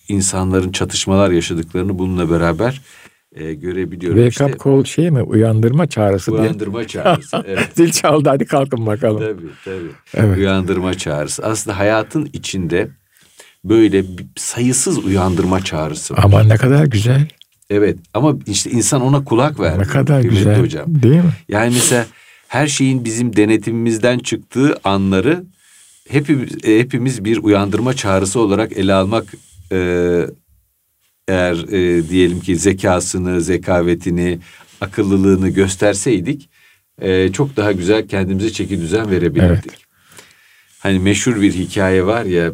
insanların 0.08 0.72
çatışmalar 0.72 1.30
yaşadıklarını 1.30 1.98
bununla 1.98 2.30
beraber 2.30 2.80
e, 3.34 3.54
görebiliyorum. 3.54 4.30
Wake 4.30 4.52
up 4.54 4.64
call 4.64 4.84
şey 4.84 5.10
mi? 5.10 5.22
Uyandırma 5.22 5.86
çağrısı 5.86 6.30
diye. 6.30 6.40
uyandırma 6.40 6.86
çağrısı. 6.86 7.36
Evet. 7.46 7.68
Zil 7.74 7.92
çaldı 7.92 8.28
hadi 8.28 8.46
kalkın 8.46 8.86
bakalım. 8.86 9.20
Tabii 9.20 9.48
tabii. 9.64 9.90
Evet. 10.14 10.38
Uyandırma 10.38 10.94
çağrısı. 10.94 11.42
Aslında 11.42 11.78
hayatın 11.78 12.30
içinde 12.32 12.88
böyle 13.64 14.04
sayısız 14.36 15.04
uyandırma 15.04 15.60
çağrısı 15.64 16.14
var. 16.14 16.20
Ama 16.24 16.42
ne 16.42 16.56
kadar 16.56 16.84
güzel. 16.84 17.28
Evet 17.70 17.98
ama 18.14 18.36
işte 18.46 18.70
insan 18.70 19.02
ona 19.02 19.24
kulak 19.24 19.60
verdi. 19.60 19.78
Ne 19.78 19.84
kadar 19.84 20.20
güzel. 20.20 20.60
hocam. 20.60 21.02
Değil 21.02 21.14
mi? 21.14 21.32
Yani 21.48 21.74
mesela 21.74 22.06
her 22.48 22.66
şeyin 22.66 23.04
bizim 23.04 23.36
denetimimizden 23.36 24.18
çıktığı 24.18 24.76
anları 24.84 25.44
hepimiz, 26.08 26.64
e, 26.64 26.78
hepimiz 26.78 27.24
bir 27.24 27.38
uyandırma 27.42 27.94
çağrısı 27.94 28.40
olarak 28.40 28.72
ele 28.72 28.92
almak 28.94 29.24
e, 29.72 29.76
eğer 31.28 31.72
e, 31.72 32.08
diyelim 32.08 32.40
ki 32.40 32.56
zekasını, 32.56 33.40
zekavetini, 33.40 34.38
akıllılığını 34.80 35.48
gösterseydik 35.48 36.48
e, 37.00 37.32
çok 37.32 37.56
daha 37.56 37.72
güzel 37.72 38.08
kendimize 38.08 38.50
çeki 38.50 38.80
düzen 38.80 39.10
verebilirdik. 39.10 39.64
Evet. 39.68 39.78
Hani 40.78 40.98
meşhur 40.98 41.40
bir 41.40 41.52
hikaye 41.52 42.06
var 42.06 42.24
ya 42.24 42.46
e, 42.46 42.52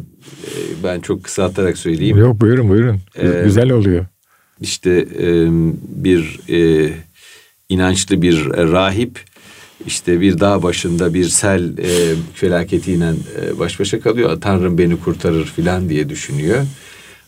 ben 0.83 0.99
çok 0.99 1.23
kısaltarak 1.23 1.77
söyleyeyim. 1.77 2.17
Yok 2.17 2.41
buyurun 2.41 2.69
buyurun. 2.69 2.99
Ee, 3.15 3.41
güzel 3.43 3.71
oluyor. 3.71 4.05
işte 4.61 5.07
e, 5.19 5.47
bir 5.87 6.39
e, 6.49 6.89
inançlı 7.69 8.21
bir 8.21 8.45
rahip 8.49 9.19
işte 9.87 10.21
bir 10.21 10.39
dağ 10.39 10.63
başında 10.63 11.13
bir 11.13 11.25
sel 11.25 11.77
e, 11.77 12.15
felaketiyle 12.33 13.09
e, 13.41 13.59
baş 13.59 13.79
başa 13.79 13.99
kalıyor. 13.99 14.41
Tanrım 14.41 14.77
beni 14.77 14.99
kurtarır 14.99 15.45
filan 15.45 15.89
diye 15.89 16.09
düşünüyor. 16.09 16.65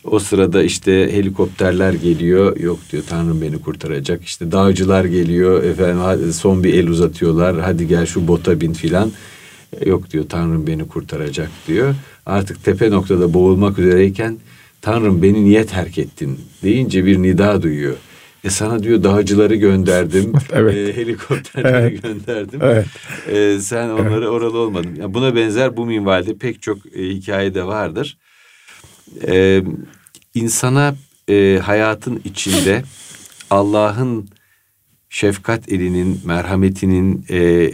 O 0.04 0.18
sırada 0.18 0.62
işte 0.62 1.12
helikopterler 1.12 1.92
geliyor. 1.92 2.56
Yok 2.60 2.78
diyor 2.92 3.02
Tanrım 3.08 3.42
beni 3.42 3.58
kurtaracak. 3.60 4.24
İşte 4.24 4.52
dağcılar 4.52 5.04
geliyor. 5.04 5.64
Efendim 5.64 6.32
son 6.32 6.64
bir 6.64 6.74
el 6.74 6.88
uzatıyorlar. 6.88 7.60
Hadi 7.60 7.88
gel 7.88 8.06
şu 8.06 8.28
bota 8.28 8.60
bin 8.60 8.72
filan. 8.72 9.12
Yok 9.86 10.10
diyor 10.10 10.24
Tanrım 10.28 10.66
beni 10.66 10.88
kurtaracak 10.88 11.50
diyor. 11.68 11.94
Artık 12.26 12.64
tepe 12.64 12.90
noktada 12.90 13.34
boğulmak 13.34 13.78
üzereyken 13.78 14.38
Tanrım 14.82 15.22
beni 15.22 15.44
niye 15.44 15.66
terk 15.66 15.98
ettin 15.98 16.40
deyince 16.62 17.04
bir 17.06 17.22
nida 17.22 17.62
duyuyor. 17.62 17.94
E 18.44 18.50
sana 18.50 18.82
diyor 18.82 19.02
dağcıları 19.02 19.54
gönderdim. 19.54 20.32
Evet. 20.52 20.76
e, 20.76 20.96
helikopterleri 20.96 21.76
Evet. 21.76 22.02
gönderdim. 22.02 22.60
Evet. 22.62 22.86
E, 23.28 23.58
sen 23.60 23.88
onları 23.88 24.28
oralı 24.30 24.58
olmadın. 24.58 24.94
Yani 25.00 25.14
buna 25.14 25.36
benzer 25.36 25.76
bu 25.76 25.86
minvalde 25.86 26.34
pek 26.36 26.62
çok 26.62 26.78
e, 26.96 27.08
hikaye 27.08 27.54
de 27.54 27.66
vardır. 27.66 28.18
E, 29.26 29.62
insana 30.34 30.94
e, 31.28 31.60
hayatın 31.62 32.20
içinde 32.24 32.82
Allah'ın 33.50 34.28
şefkat 35.08 35.72
elinin, 35.72 36.20
merhametinin 36.24 37.26
e, 37.30 37.70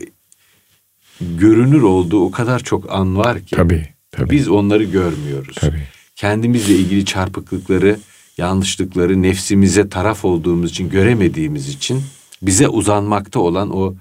görünür 1.21 1.83
olduğu 1.83 2.25
o 2.25 2.31
kadar 2.31 2.59
çok 2.61 2.93
an 2.93 3.17
var 3.17 3.41
ki 3.41 3.57
Tabii. 3.57 3.89
Tabii. 4.11 4.31
biz 4.31 4.49
onları 4.49 4.85
görmüyoruz. 4.85 5.57
Tabii. 5.61 5.83
Kendimizle 6.17 6.75
ilgili 6.75 7.05
çarpıklıkları 7.05 7.97
yanlışlıkları 8.39 9.23
nefsimize 9.23 9.89
taraf 9.89 10.25
olduğumuz 10.25 10.71
için 10.71 10.89
göremediğimiz 10.89 11.69
için 11.69 12.03
bize 12.43 12.69
uzanmakta 12.69 13.41
olan 13.41 13.77
o 13.77 13.95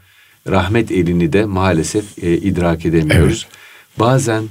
rahmet 0.47 0.91
elini 0.91 1.33
de 1.33 1.45
maalesef 1.45 2.23
e, 2.23 2.37
idrak 2.37 2.85
edemiyoruz. 2.85 3.47
Evet. 3.49 3.99
Bazen 3.99 4.43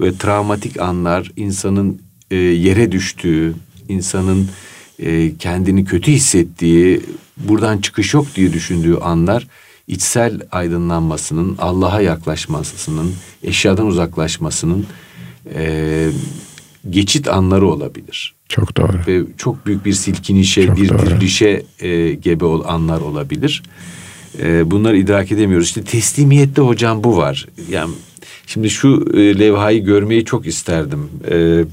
ve 0.00 0.16
travmatik 0.18 0.80
anlar 0.80 1.32
insanın 1.36 2.02
e, 2.30 2.36
yere 2.36 2.92
düştüğü, 2.92 3.54
insanın 3.88 4.48
e, 4.98 5.36
kendini 5.36 5.84
kötü 5.84 6.12
hissettiği, 6.12 7.00
buradan 7.36 7.78
çıkış 7.78 8.14
yok 8.14 8.26
diye 8.34 8.52
düşündüğü 8.52 8.96
anlar 8.96 9.46
içsel 9.88 10.40
aydınlanmasının, 10.52 11.56
Allah'a 11.58 12.00
yaklaşmasının, 12.00 13.14
eşyadan 13.42 13.86
uzaklaşmasının 13.86 14.86
e, 15.54 16.08
geçit 16.90 17.28
anları 17.28 17.66
olabilir. 17.66 18.34
Çok 18.48 18.76
doğru. 18.76 19.00
Ve 19.06 19.20
çok 19.36 19.66
büyük 19.66 19.84
bir 19.84 19.92
silkinişe, 19.92 20.66
çok 20.66 20.76
bir 20.76 20.88
dirilişe 20.88 21.62
e, 21.80 22.14
gebe 22.14 22.44
ol, 22.44 22.64
anlar 22.66 23.00
olabilir. 23.00 23.62
E, 24.42 24.70
bunları 24.70 24.98
idrak 24.98 25.32
edemiyoruz. 25.32 25.66
İşte 25.66 25.82
teslimiyette 25.82 26.62
hocam 26.62 27.04
bu 27.04 27.16
var. 27.16 27.46
Yani 27.70 27.94
şimdi 28.46 28.70
şu 28.70 29.10
e, 29.14 29.38
levhayı 29.38 29.84
görmeyi 29.84 30.24
çok 30.24 30.46
isterdim. 30.46 31.08
E, 31.30 31.64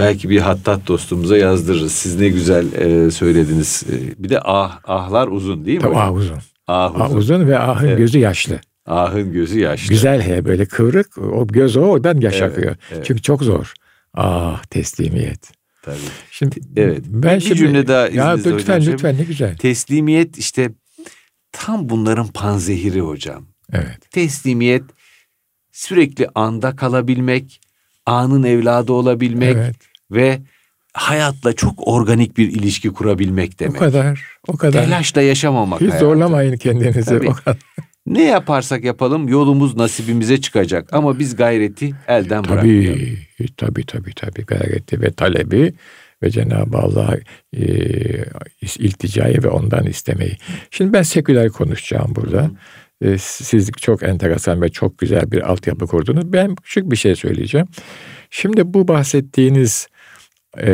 belki 0.00 0.30
bir 0.30 0.40
hattat 0.40 0.86
dostumuza 0.86 1.36
yazdırırız. 1.36 1.92
Siz 1.92 2.20
ne 2.20 2.28
güzel 2.28 2.72
e, 2.72 3.10
söylediniz. 3.10 3.84
E, 3.92 4.22
bir 4.22 4.28
de 4.28 4.40
ah 4.40 4.80
ahlar 4.84 5.28
uzun 5.28 5.64
değil 5.64 5.78
mi? 5.78 5.82
Tabii 5.82 5.96
ah 5.96 6.14
uzun. 6.14 6.38
Ah 6.66 6.94
uzun. 6.94 7.04
Ah 7.04 7.16
uzun 7.16 7.48
ve 7.48 7.58
ahın 7.58 7.88
evet. 7.88 7.98
gözü 7.98 8.18
yaşlı. 8.18 8.60
Ahın 8.86 9.32
gözü 9.32 9.60
yaşlı. 9.60 9.88
Güzel 9.88 10.22
he 10.22 10.44
böyle 10.44 10.66
kıvrık. 10.66 11.18
O 11.18 11.46
göz 11.46 11.76
o 11.76 11.80
oradan 11.80 12.20
yaş 12.20 12.40
evet, 12.40 12.52
akıyor. 12.52 12.76
Evet. 12.92 13.04
Çünkü 13.06 13.22
çok 13.22 13.42
zor. 13.42 13.72
Ah 14.14 14.62
teslimiyet. 14.62 15.52
Tabii. 15.82 15.96
Şimdi 16.30 16.60
evet. 16.76 17.04
Ben 17.06 17.36
bir 17.36 17.40
şimdi, 17.40 17.58
cümle 17.58 17.88
daha 17.88 18.08
ya 18.08 18.30
lütfen 18.30 18.76
hocam. 18.76 18.92
lütfen 18.92 19.18
ne 19.18 19.24
güzel. 19.24 19.56
Teslimiyet 19.56 20.38
işte 20.38 20.70
tam 21.52 21.88
bunların 21.88 22.26
panzehiri 22.26 23.00
hocam. 23.00 23.46
Evet. 23.72 24.10
Teslimiyet 24.10 24.82
sürekli 25.72 26.28
anda 26.34 26.76
kalabilmek, 26.76 27.60
anın 28.06 28.42
evladı 28.42 28.92
olabilmek 28.92 29.56
evet. 29.56 29.76
Ve 30.10 30.38
hayatla 30.92 31.52
çok 31.52 31.88
organik 31.88 32.36
bir 32.36 32.48
ilişki 32.48 32.88
kurabilmek 32.88 33.60
demek. 33.60 33.76
O 33.76 33.78
kadar, 33.78 34.24
o 34.48 34.56
kadar. 34.56 34.84
Telaşla 34.84 35.22
yaşamamak 35.22 35.80
Hiç 35.80 35.88
hayatı. 35.88 36.04
zorlamayın 36.04 36.56
kendinizi. 36.56 37.04
Tabii. 37.04 37.28
O 37.28 37.32
kadar. 37.32 37.56
Ne 38.06 38.22
yaparsak 38.22 38.84
yapalım 38.84 39.28
yolumuz 39.28 39.76
nasibimize 39.76 40.40
çıkacak 40.40 40.92
ama 40.92 41.18
biz 41.18 41.36
gayreti 41.36 41.94
elden 42.08 42.42
tabii, 42.42 42.52
bırakmayalım. 42.52 43.16
Tabii 43.56 43.86
tabii 43.86 44.14
tabii 44.14 44.46
gayreti 44.46 45.00
ve 45.00 45.10
talebi 45.10 45.74
ve 46.22 46.30
Cenab-ı 46.30 46.78
Allah 46.78 47.16
e, 47.56 47.64
ilticayı 48.78 49.42
ve 49.42 49.48
ondan 49.48 49.86
istemeyi. 49.86 50.36
Şimdi 50.70 50.92
ben 50.92 51.02
seküler 51.02 51.48
konuşacağım 51.48 52.14
burada. 52.16 52.50
E, 53.02 53.18
siz 53.18 53.70
çok 53.72 54.02
enteresan 54.02 54.62
ve 54.62 54.68
çok 54.68 54.98
güzel 54.98 55.32
bir 55.32 55.50
altyapı 55.50 55.86
kurdunuz. 55.86 56.32
Ben 56.32 56.54
küçük 56.54 56.90
bir 56.90 56.96
şey 56.96 57.16
söyleyeceğim. 57.16 57.66
Şimdi 58.30 58.74
bu 58.74 58.88
bahsettiğiniz 58.88 59.88
e, 60.56 60.70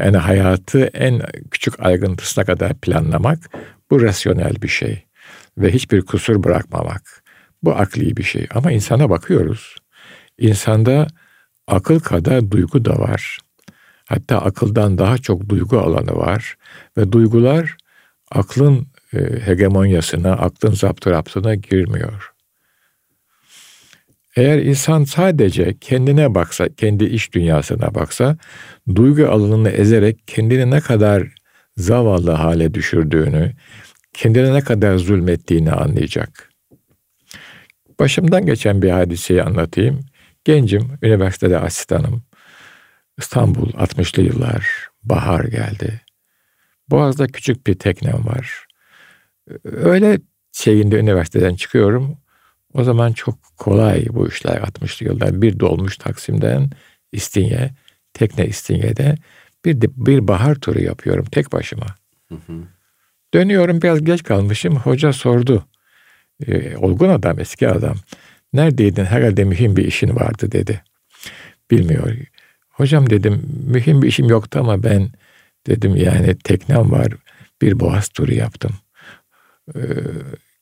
yani 0.00 0.16
hayatı 0.16 0.84
en 0.84 1.22
küçük 1.50 1.80
ayrıntısına 1.80 2.44
kadar 2.44 2.74
planlamak 2.74 3.50
bu 3.90 4.02
rasyonel 4.02 4.62
bir 4.62 4.68
şey 4.68 5.04
ve 5.58 5.72
hiçbir 5.72 6.02
kusur 6.02 6.44
bırakmamak. 6.44 7.22
Bu 7.62 7.74
akli 7.74 8.16
bir 8.16 8.22
şey 8.22 8.46
ama 8.54 8.72
insana 8.72 9.10
bakıyoruz. 9.10 9.76
İnsanda 10.38 11.06
akıl 11.66 12.00
kadar 12.00 12.50
duygu 12.50 12.84
da 12.84 12.98
var. 12.98 13.38
Hatta 14.08 14.38
akıldan 14.38 14.98
daha 14.98 15.18
çok 15.18 15.48
duygu 15.48 15.78
alanı 15.78 16.16
var 16.16 16.56
ve 16.96 17.12
duygular 17.12 17.76
aklın 18.30 18.86
e, 19.12 19.18
hegemonyasına, 19.46 20.32
aklın 20.32 20.72
zapturaptına 20.72 21.54
girmiyor. 21.54 22.32
Eğer 24.36 24.58
insan 24.58 25.04
sadece 25.04 25.78
kendine 25.78 26.34
baksa, 26.34 26.68
kendi 26.68 27.04
iş 27.04 27.34
dünyasına 27.34 27.94
baksa, 27.94 28.36
duygu 28.94 29.26
alanını 29.26 29.70
ezerek 29.70 30.18
kendini 30.26 30.70
ne 30.70 30.80
kadar 30.80 31.34
zavallı 31.76 32.30
hale 32.30 32.74
düşürdüğünü, 32.74 33.52
kendine 34.12 34.54
ne 34.54 34.60
kadar 34.60 34.96
zulmettiğini 34.96 35.72
anlayacak. 35.72 36.50
Başımdan 38.00 38.46
geçen 38.46 38.82
bir 38.82 38.90
hadiseyi 38.90 39.42
anlatayım. 39.42 40.00
Gencim, 40.44 40.98
üniversitede 41.02 41.58
asistanım. 41.58 42.22
İstanbul 43.18 43.70
60'lı 43.70 44.22
yıllar, 44.22 44.88
bahar 45.02 45.44
geldi. 45.44 46.00
Boğaz'da 46.90 47.26
küçük 47.26 47.66
bir 47.66 47.74
teknem 47.74 48.26
var. 48.26 48.66
Öyle 49.64 50.18
şeyinde 50.52 50.98
üniversiteden 50.98 51.54
çıkıyorum. 51.54 52.18
O 52.76 52.84
zaman 52.84 53.12
çok 53.12 53.38
kolay 53.56 54.06
bu 54.10 54.28
işler 54.28 54.56
60'lı 54.56 55.06
yıllar. 55.06 55.42
Bir 55.42 55.60
dolmuş 55.60 55.96
Taksim'den 55.96 56.70
İstinye, 57.12 57.70
tekne 58.14 58.46
İstinye'de 58.46 59.16
bir 59.64 59.80
de 59.80 59.86
bir 59.96 60.28
bahar 60.28 60.54
turu 60.54 60.82
yapıyorum 60.82 61.24
tek 61.24 61.52
başıma. 61.52 61.86
Hı 62.28 62.34
hı. 62.34 62.52
Dönüyorum 63.34 63.82
biraz 63.82 64.04
geç 64.04 64.22
kalmışım. 64.22 64.76
Hoca 64.76 65.12
sordu. 65.12 65.64
E, 66.46 66.76
olgun 66.76 67.08
adam, 67.08 67.40
eski 67.40 67.68
adam. 67.68 67.96
Neredeydin? 68.52 69.04
Herhalde 69.04 69.44
mühim 69.44 69.76
bir 69.76 69.84
işin 69.84 70.16
vardı 70.16 70.52
dedi. 70.52 70.82
Bilmiyor. 71.70 72.16
Hocam 72.68 73.10
dedim 73.10 73.42
mühim 73.66 74.02
bir 74.02 74.08
işim 74.08 74.28
yoktu 74.28 74.58
ama 74.58 74.82
ben 74.82 75.08
dedim 75.66 75.96
yani 75.96 76.38
teknem 76.38 76.92
var. 76.92 77.12
Bir 77.62 77.80
boğaz 77.80 78.08
turu 78.08 78.34
yaptım. 78.34 78.72
Ee, 79.76 79.80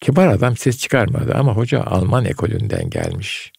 kibar 0.05 0.29
adam 0.29 0.57
ses 0.57 0.79
çıkarmadı 0.79 1.35
ama 1.35 1.57
hoca 1.57 1.83
Alman 1.83 2.25
ekolünden 2.25 2.91
gelmiş. 2.91 3.53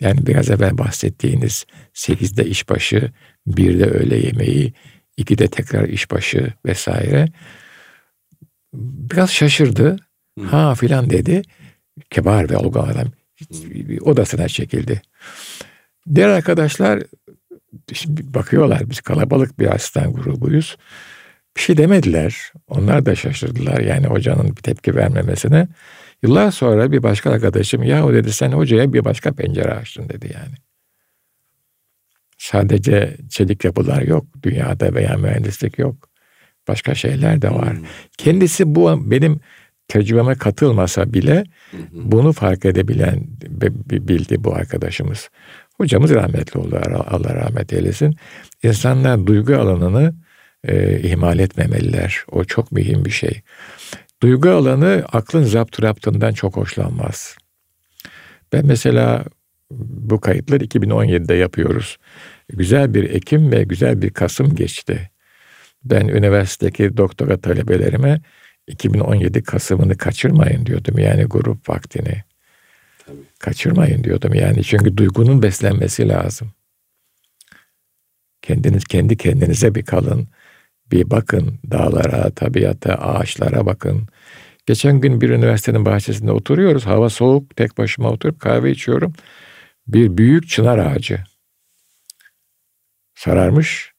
Yani 0.00 0.26
biraz 0.26 0.50
evvel 0.50 0.78
bahsettiğiniz 0.78 1.66
sekizde 1.92 2.44
işbaşı, 2.44 3.12
birde 3.46 3.84
öğle 3.84 4.16
yemeği, 4.16 4.72
ikide 5.16 5.48
tekrar 5.48 5.88
işbaşı 5.88 6.52
vesaire 6.66 7.28
biraz 8.74 9.30
şaşırdı. 9.30 9.96
Hı. 10.38 10.44
Ha 10.44 10.74
filan 10.74 11.10
dedi. 11.10 11.42
Kibar 12.10 12.50
ve 12.50 12.56
olgun 12.56 12.80
adam 12.80 13.08
odasına 14.00 14.48
çekildi. 14.48 15.02
Diğer 16.14 16.28
arkadaşlar 16.28 17.02
şimdi 17.92 18.34
bakıyorlar 18.34 18.90
biz 18.90 19.00
kalabalık 19.00 19.58
bir 19.58 19.74
asistan 19.74 20.12
grubuyuz. 20.12 20.76
Bir 21.56 21.60
şey 21.60 21.76
demediler. 21.76 22.52
Onlar 22.68 23.06
da 23.06 23.14
şaşırdılar 23.14 23.80
yani 23.80 24.06
hocanın 24.06 24.56
bir 24.56 24.62
tepki 24.62 24.94
vermemesine. 24.94 25.68
Yıllar 26.22 26.50
sonra 26.50 26.92
bir 26.92 27.02
başka 27.02 27.30
arkadaşım 27.30 27.82
ya 27.82 28.06
o 28.06 28.12
dedi 28.12 28.32
sen 28.32 28.52
hocaya 28.52 28.92
bir 28.92 29.04
başka 29.04 29.32
pencere 29.32 29.74
açtın 29.74 30.08
dedi 30.08 30.30
yani. 30.34 30.54
Sadece 32.38 33.16
çelik 33.30 33.64
yapılar 33.64 34.02
yok 34.02 34.26
dünyada 34.42 34.94
veya 34.94 35.16
mühendislik 35.16 35.78
yok. 35.78 36.08
Başka 36.68 36.94
şeyler 36.94 37.42
de 37.42 37.50
var. 37.50 37.76
Hmm. 37.76 37.84
Kendisi 38.18 38.74
bu 38.74 39.10
benim 39.10 39.40
tecrübeme 39.88 40.34
katılmasa 40.34 41.12
bile 41.12 41.44
bunu 41.92 42.32
fark 42.32 42.64
edebilen 42.64 43.26
bildi 43.90 44.44
bu 44.44 44.54
arkadaşımız. 44.54 45.30
Hocamız 45.76 46.10
rahmetli 46.10 46.60
oldu. 46.60 46.80
Allah 47.08 47.34
rahmet 47.34 47.72
eylesin. 47.72 48.16
İnsanlar 48.62 49.26
duygu 49.26 49.54
alanını 49.54 50.14
e, 50.68 51.00
ihmal 51.00 51.38
etmemeliler. 51.38 52.24
O 52.30 52.44
çok 52.44 52.72
mühim 52.72 53.04
bir 53.04 53.10
şey. 53.10 53.40
Duygu 54.22 54.48
alanı 54.48 55.04
aklın 55.12 55.42
zapt 55.42 55.82
raptından 55.82 56.32
çok 56.32 56.56
hoşlanmaz. 56.56 57.36
Ben 58.52 58.66
mesela 58.66 59.24
bu 59.70 60.20
kayıtları 60.20 60.64
2017'de 60.64 61.34
yapıyoruz. 61.34 61.98
Güzel 62.48 62.94
bir 62.94 63.10
Ekim 63.10 63.52
ve 63.52 63.62
güzel 63.64 64.02
bir 64.02 64.10
Kasım 64.10 64.54
geçti. 64.54 65.10
Ben 65.84 66.08
üniversitedeki 66.08 66.96
doktora 66.96 67.40
talebelerime 67.40 68.20
2017 68.66 69.42
Kasım'ını 69.42 69.96
kaçırmayın 69.96 70.66
diyordum 70.66 70.98
yani 70.98 71.24
grup 71.24 71.68
vaktini. 71.68 72.24
Tabii. 73.06 73.16
Kaçırmayın 73.38 74.04
diyordum 74.04 74.34
yani 74.34 74.64
çünkü 74.64 74.96
duygunun 74.96 75.42
beslenmesi 75.42 76.08
lazım. 76.08 76.52
Kendiniz 78.42 78.84
kendi 78.84 79.16
kendinize 79.16 79.74
bir 79.74 79.82
kalın, 79.82 80.28
bir 80.92 81.10
bakın 81.10 81.58
dağlara, 81.70 82.30
tabiata, 82.30 82.94
ağaçlara 82.94 83.66
bakın. 83.66 84.08
Geçen 84.66 85.00
gün 85.00 85.20
bir 85.20 85.30
üniversitenin 85.30 85.84
bahçesinde 85.84 86.32
oturuyoruz. 86.32 86.86
Hava 86.86 87.10
soğuk, 87.10 87.56
tek 87.56 87.78
başıma 87.78 88.10
oturup 88.10 88.40
kahve 88.40 88.70
içiyorum. 88.70 89.12
Bir 89.86 90.16
büyük 90.16 90.48
çınar 90.48 90.78
ağacı. 90.78 91.24
Sararmış, 93.14 93.92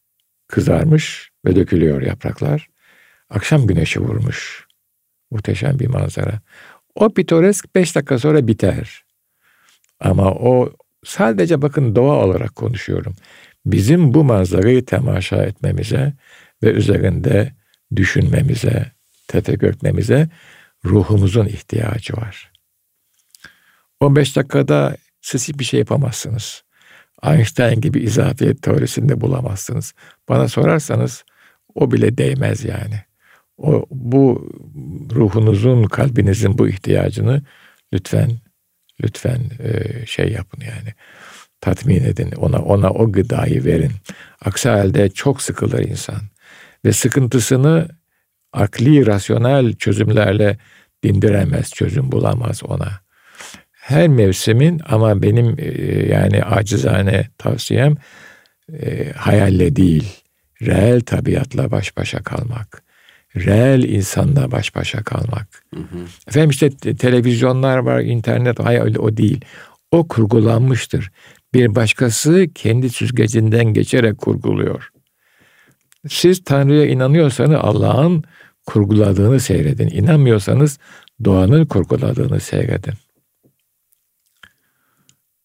kızarmış 0.48 1.32
ve 1.46 1.56
dökülüyor 1.56 2.02
yapraklar. 2.02 2.70
Akşam 3.30 3.68
güneşi 3.68 4.00
vurmuş. 4.00 4.68
Muhteşem 5.32 5.80
bir 5.80 5.88
manzara. 5.88 6.40
O 6.96 7.14
pitoresk 7.14 7.76
beş 7.76 7.96
dakika 7.96 8.20
sonra 8.20 8.48
biter. 8.48 9.04
Ama 10.00 10.32
o 10.32 10.74
sadece 11.04 11.62
bakın 11.62 11.96
doğa 11.96 12.26
olarak 12.26 12.56
konuşuyorum. 12.56 13.16
Bizim 13.66 14.14
bu 14.14 14.24
manzarayı 14.24 14.86
temaşa 14.86 15.44
etmemize 15.44 16.14
ve 16.64 16.72
üzerinde 16.72 17.54
düşünmemize, 17.96 18.92
tefekkür 19.28 19.76
ruhumuzun 20.86 21.46
ihtiyacı 21.46 22.14
var. 22.14 22.52
15 24.00 24.36
dakikada 24.36 24.98
siz 25.22 25.48
hiçbir 25.48 25.64
şey 25.64 25.80
yapamazsınız. 25.80 26.64
Einstein 27.24 27.82
gibi 27.82 28.00
izafiyet 28.00 28.62
teorisinde 28.62 29.22
bulamazsınız. 29.22 29.94
Bana 30.30 30.48
sorarsanız 30.48 31.24
o 31.76 31.92
bile 31.92 32.18
değmez 32.18 32.64
yani. 32.64 33.02
O 33.58 33.86
bu 33.92 34.52
ruhunuzun, 35.12 35.84
kalbinizin 35.84 36.58
bu 36.58 36.68
ihtiyacını 36.68 37.42
lütfen 37.94 38.32
lütfen 39.04 39.42
e, 39.60 40.06
şey 40.06 40.32
yapın 40.32 40.62
yani. 40.62 40.94
Tatmin 41.62 42.04
edin. 42.04 42.32
Ona 42.32 42.60
ona 42.60 42.90
o 42.90 43.12
gıdayı 43.12 43.66
verin. 43.66 43.92
Aksi 44.46 44.70
halde 44.70 45.10
çok 45.10 45.42
sıkılır 45.42 45.80
insan 45.80 46.22
ve 46.86 46.94
sıkıntısını 46.94 47.88
akli, 48.54 49.06
rasyonel 49.06 49.74
çözümlerle 49.74 50.58
dindiremez, 51.04 51.70
çözüm 51.70 52.12
bulamaz 52.12 52.64
ona. 52.64 53.00
Her 53.72 54.08
mevsimin 54.08 54.82
ama 54.90 55.22
benim 55.22 55.56
e, 55.60 55.66
yani 56.14 56.44
acizane 56.44 57.28
tavsiyem 57.38 57.96
e, 58.74 59.12
hayalle 59.12 59.76
değil, 59.76 60.24
reel 60.62 61.02
tabiatla 61.02 61.72
baş 61.72 61.98
başa 61.98 62.24
kalmak. 62.24 62.84
Reel 63.36 63.84
insanla 63.84 64.52
baş 64.52 64.76
başa 64.76 65.04
kalmak. 65.04 65.64
Hı 65.74 65.80
hı. 65.80 66.00
Efendim 66.28 66.50
işte 66.50 66.70
televizyonlar 66.96 67.78
var, 67.78 68.00
internet, 68.02 68.60
hayır 68.60 68.96
o 68.96 69.18
değil. 69.18 69.42
O 69.92 70.08
kurgulanmıştır. 70.08 71.12
Bir 71.54 71.76
başkası 71.76 72.48
kendi 72.56 72.90
süzgecinden 72.90 73.66
geçerek 73.66 74.18
kurguluyor. 74.18 74.92
Siz 76.10 76.44
Tanrı'ya 76.44 76.86
inanıyorsanız 76.86 77.60
Allah'ın 77.62 78.24
kurguladığını 78.66 79.40
seyredin. 79.40 79.88
İnanmıyorsanız 79.88 80.80
doğanın 81.26 81.66
kurguladığını 81.66 82.40
seyredin. 82.40 82.94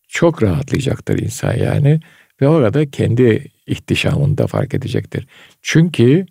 Çok 0.09 0.43
rahatlayacaktır 0.43 1.19
insan 1.19 1.55
yani 1.57 2.01
ve 2.41 2.49
orada 2.49 2.91
kendi 2.91 3.51
ihtişamında 3.67 4.47
fark 4.47 4.75
edecektir. 4.75 5.27
Çünkü 5.63 6.27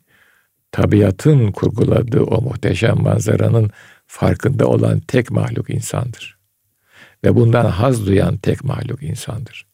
tabiatın 0.72 1.52
kurguladığı 1.52 2.22
o 2.24 2.42
muhteşem 2.42 3.02
manzaranın 3.02 3.72
farkında 4.08 4.68
olan 4.68 5.00
tek 5.00 5.32
mahluk 5.32 5.70
insandır. 5.70 6.38
Ve 7.24 7.36
bundan 7.36 7.65
haz 7.65 8.08
duyan 8.08 8.38
tek 8.38 8.63
mahluk 8.63 9.04
insandır. 9.04 9.65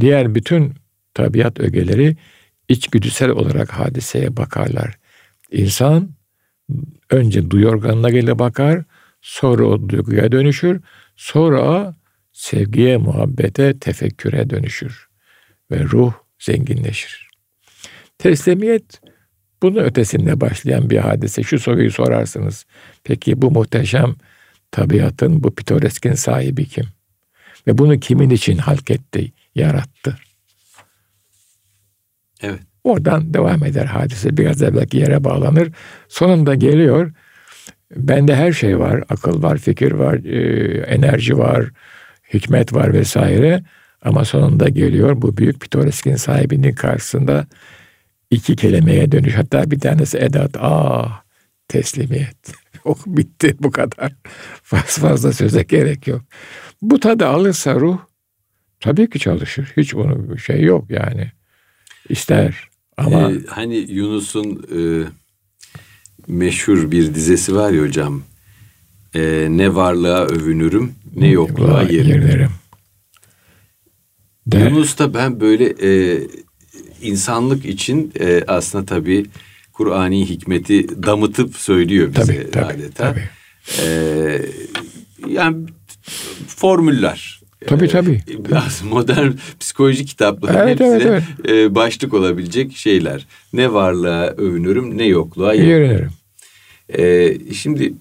Diğer 0.00 0.34
bütün 0.34 0.74
tabiat 1.14 1.60
ögeleri 1.60 2.16
içgüdüsel 2.68 3.30
olarak 3.30 3.72
hadiseye 3.72 4.36
bakarlar. 4.36 4.98
İnsan 5.50 6.08
önce 7.10 7.50
duyu 7.50 7.68
organına 7.68 8.10
gelir 8.10 8.38
bakar, 8.38 8.84
sonra 9.20 9.64
o 9.64 9.88
duyguya 9.88 10.32
dönüşür, 10.32 10.80
sonra 11.16 11.94
sevgiye, 12.32 12.96
muhabbete, 12.96 13.78
tefekküre 13.78 14.50
dönüşür 14.50 15.08
ve 15.70 15.84
ruh 15.84 16.12
zenginleşir. 16.38 17.28
Teslimiyet 18.18 19.00
bunun 19.62 19.84
ötesinde 19.84 20.40
başlayan 20.40 20.90
bir 20.90 20.98
hadise. 20.98 21.42
Şu 21.42 21.58
soruyu 21.58 21.90
sorarsınız. 21.90 22.66
Peki 23.04 23.42
bu 23.42 23.50
muhteşem 23.50 24.14
tabiatın, 24.70 25.42
bu 25.42 25.54
pitoreskin 25.54 26.12
sahibi 26.12 26.68
kim? 26.68 26.84
Ve 27.66 27.78
bunu 27.78 28.00
kimin 28.00 28.30
için 28.30 28.58
halk 28.58 28.90
etti, 28.90 29.32
yarattı? 29.54 30.18
Evet. 32.42 32.60
Oradan 32.84 33.34
devam 33.34 33.64
eder 33.64 33.84
hadise. 33.84 34.36
Biraz 34.36 34.62
evvelki 34.62 34.96
yere 34.96 35.24
bağlanır. 35.24 35.72
Sonunda 36.08 36.54
geliyor. 36.54 37.12
Bende 37.96 38.36
her 38.36 38.52
şey 38.52 38.78
var. 38.78 39.02
Akıl 39.08 39.42
var, 39.42 39.58
fikir 39.58 39.92
var, 39.92 40.14
e, 40.14 40.80
enerji 40.80 41.38
var, 41.38 41.70
hikmet 42.34 42.74
var 42.74 42.92
vesaire. 42.92 43.62
Ama 44.02 44.24
sonunda 44.24 44.68
geliyor 44.68 45.22
bu 45.22 45.36
büyük 45.36 45.60
pitoreskin 45.60 46.16
sahibinin 46.16 46.72
karşısında 46.72 47.46
iki 48.30 48.56
kelimeye 48.56 49.12
dönüş. 49.12 49.34
Hatta 49.34 49.70
bir 49.70 49.80
tanesi 49.80 50.18
edat. 50.18 50.56
Ah 50.60 51.22
teslimiyet. 51.68 52.52
oh 52.84 52.98
bitti 53.06 53.56
bu 53.60 53.70
kadar. 53.70 54.12
Fazla 54.62 55.08
fazla 55.08 55.32
söze 55.32 55.62
gerek 55.62 56.06
yok. 56.06 56.22
Bu 56.82 57.00
tadı 57.00 57.26
alırsa 57.26 57.74
ruh 57.74 57.98
tabii 58.80 59.10
ki 59.10 59.18
çalışır. 59.18 59.72
Hiç 59.76 59.94
bunun 59.94 60.36
şey 60.36 60.62
yok 60.62 60.90
yani. 60.90 61.32
İster. 62.08 62.68
Ama 62.96 63.32
ee, 63.32 63.34
hani 63.46 63.76
Yunus'un 63.76 64.66
e, 64.76 64.80
meşhur 66.26 66.90
bir 66.90 67.14
dizesi 67.14 67.54
var 67.54 67.70
ya 67.70 67.82
hocam. 67.82 68.22
E, 69.14 69.46
ne 69.50 69.74
varlığa 69.74 70.24
övünürüm, 70.24 70.94
ne 71.16 71.28
yokluğa 71.28 71.82
yerinirim. 71.82 72.50
De. 74.46 74.58
Yunus'ta 74.58 75.14
ben 75.14 75.40
böyle 75.40 75.64
e, 75.64 76.22
insanlık 77.02 77.64
için 77.64 78.12
e, 78.20 78.44
aslında 78.46 78.86
tabii 78.86 79.26
Kur'ani 79.72 80.28
hikmeti 80.28 81.02
damıtıp 81.02 81.56
söylüyor 81.56 82.14
bize 82.14 82.36
tabii, 82.36 82.50
tabii, 82.50 82.64
adeta. 82.64 83.14
Tabii. 83.14 83.28
E, 83.82 84.42
yani 85.28 85.66
formüller 86.46 87.31
Tabii 87.66 87.88
tabii. 87.88 88.22
Biraz 88.48 88.82
modern 88.90 89.30
psikoloji 89.60 90.04
kitapları 90.04 90.58
evet, 90.58 90.80
hepsine 90.80 91.10
evet, 91.10 91.22
evet. 91.44 91.50
E, 91.50 91.74
başlık 91.74 92.14
olabilecek 92.14 92.76
şeyler. 92.76 93.26
Ne 93.52 93.72
varlığa 93.72 94.26
övünürüm 94.26 94.98
ne 94.98 95.06
yokluğa 95.06 95.54
yerinirim. 95.54 96.10
E, 96.98 97.34
şimdi 97.54 97.92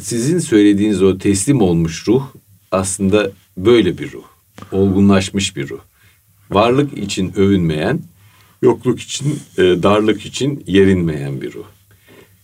sizin 0.00 0.38
söylediğiniz 0.38 1.02
o 1.02 1.18
teslim 1.18 1.62
olmuş 1.62 2.08
ruh 2.08 2.26
aslında 2.70 3.30
böyle 3.56 3.98
bir 3.98 4.12
ruh. 4.12 4.24
Olgunlaşmış 4.72 5.56
bir 5.56 5.68
ruh. 5.68 5.80
Varlık 6.50 6.98
için 6.98 7.32
övünmeyen, 7.36 8.00
yokluk 8.62 9.00
için, 9.00 9.40
e, 9.58 9.62
darlık 9.62 10.26
için 10.26 10.64
yerinmeyen 10.66 11.40
bir 11.40 11.52
ruh. 11.52 11.64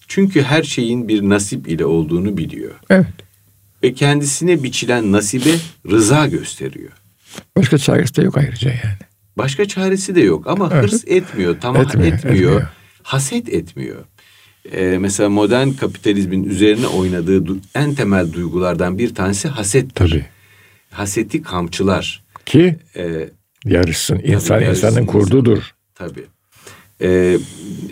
Çünkü 0.08 0.42
her 0.42 0.62
şeyin 0.62 1.08
bir 1.08 1.22
nasip 1.22 1.68
ile 1.68 1.84
olduğunu 1.84 2.36
biliyor. 2.36 2.74
Evet 2.90 3.06
ve 3.82 3.92
kendisine 3.94 4.62
biçilen 4.62 5.12
nasibe 5.12 5.54
rıza 5.90 6.26
gösteriyor. 6.26 6.92
Başka 7.56 7.78
çaresi 7.78 8.16
de 8.16 8.22
yok 8.22 8.38
ayrıca 8.38 8.70
yani. 8.70 8.98
Başka 9.38 9.64
çaresi 9.64 10.14
de 10.14 10.20
yok 10.20 10.46
ama 10.46 10.70
evet. 10.72 10.84
hırs 10.84 11.04
etmiyor, 11.06 11.60
tamah 11.60 11.80
etmiyor, 11.80 12.14
etmiyor, 12.14 12.34
etmiyor. 12.34 12.62
haset 13.02 13.48
etmiyor. 13.48 14.04
Ee, 14.72 14.96
mesela 15.00 15.28
modern 15.28 15.70
kapitalizmin 15.70 16.44
üzerine 16.44 16.86
oynadığı 16.86 17.44
en 17.74 17.94
temel 17.94 18.32
duygulardan 18.32 18.98
bir 18.98 19.14
tanesi 19.14 19.48
haset. 19.48 19.94
Tabii. 19.94 20.24
Haseti 20.90 21.42
kamçılar. 21.42 22.24
Ki 22.46 22.76
e, 22.96 23.28
yarışsın. 23.64 24.20
İnsan 24.24 24.58
tabii, 24.58 24.70
insanın 24.70 25.06
kurdudur. 25.06 25.74
Tabii. 25.94 26.24
Ee, 27.02 27.38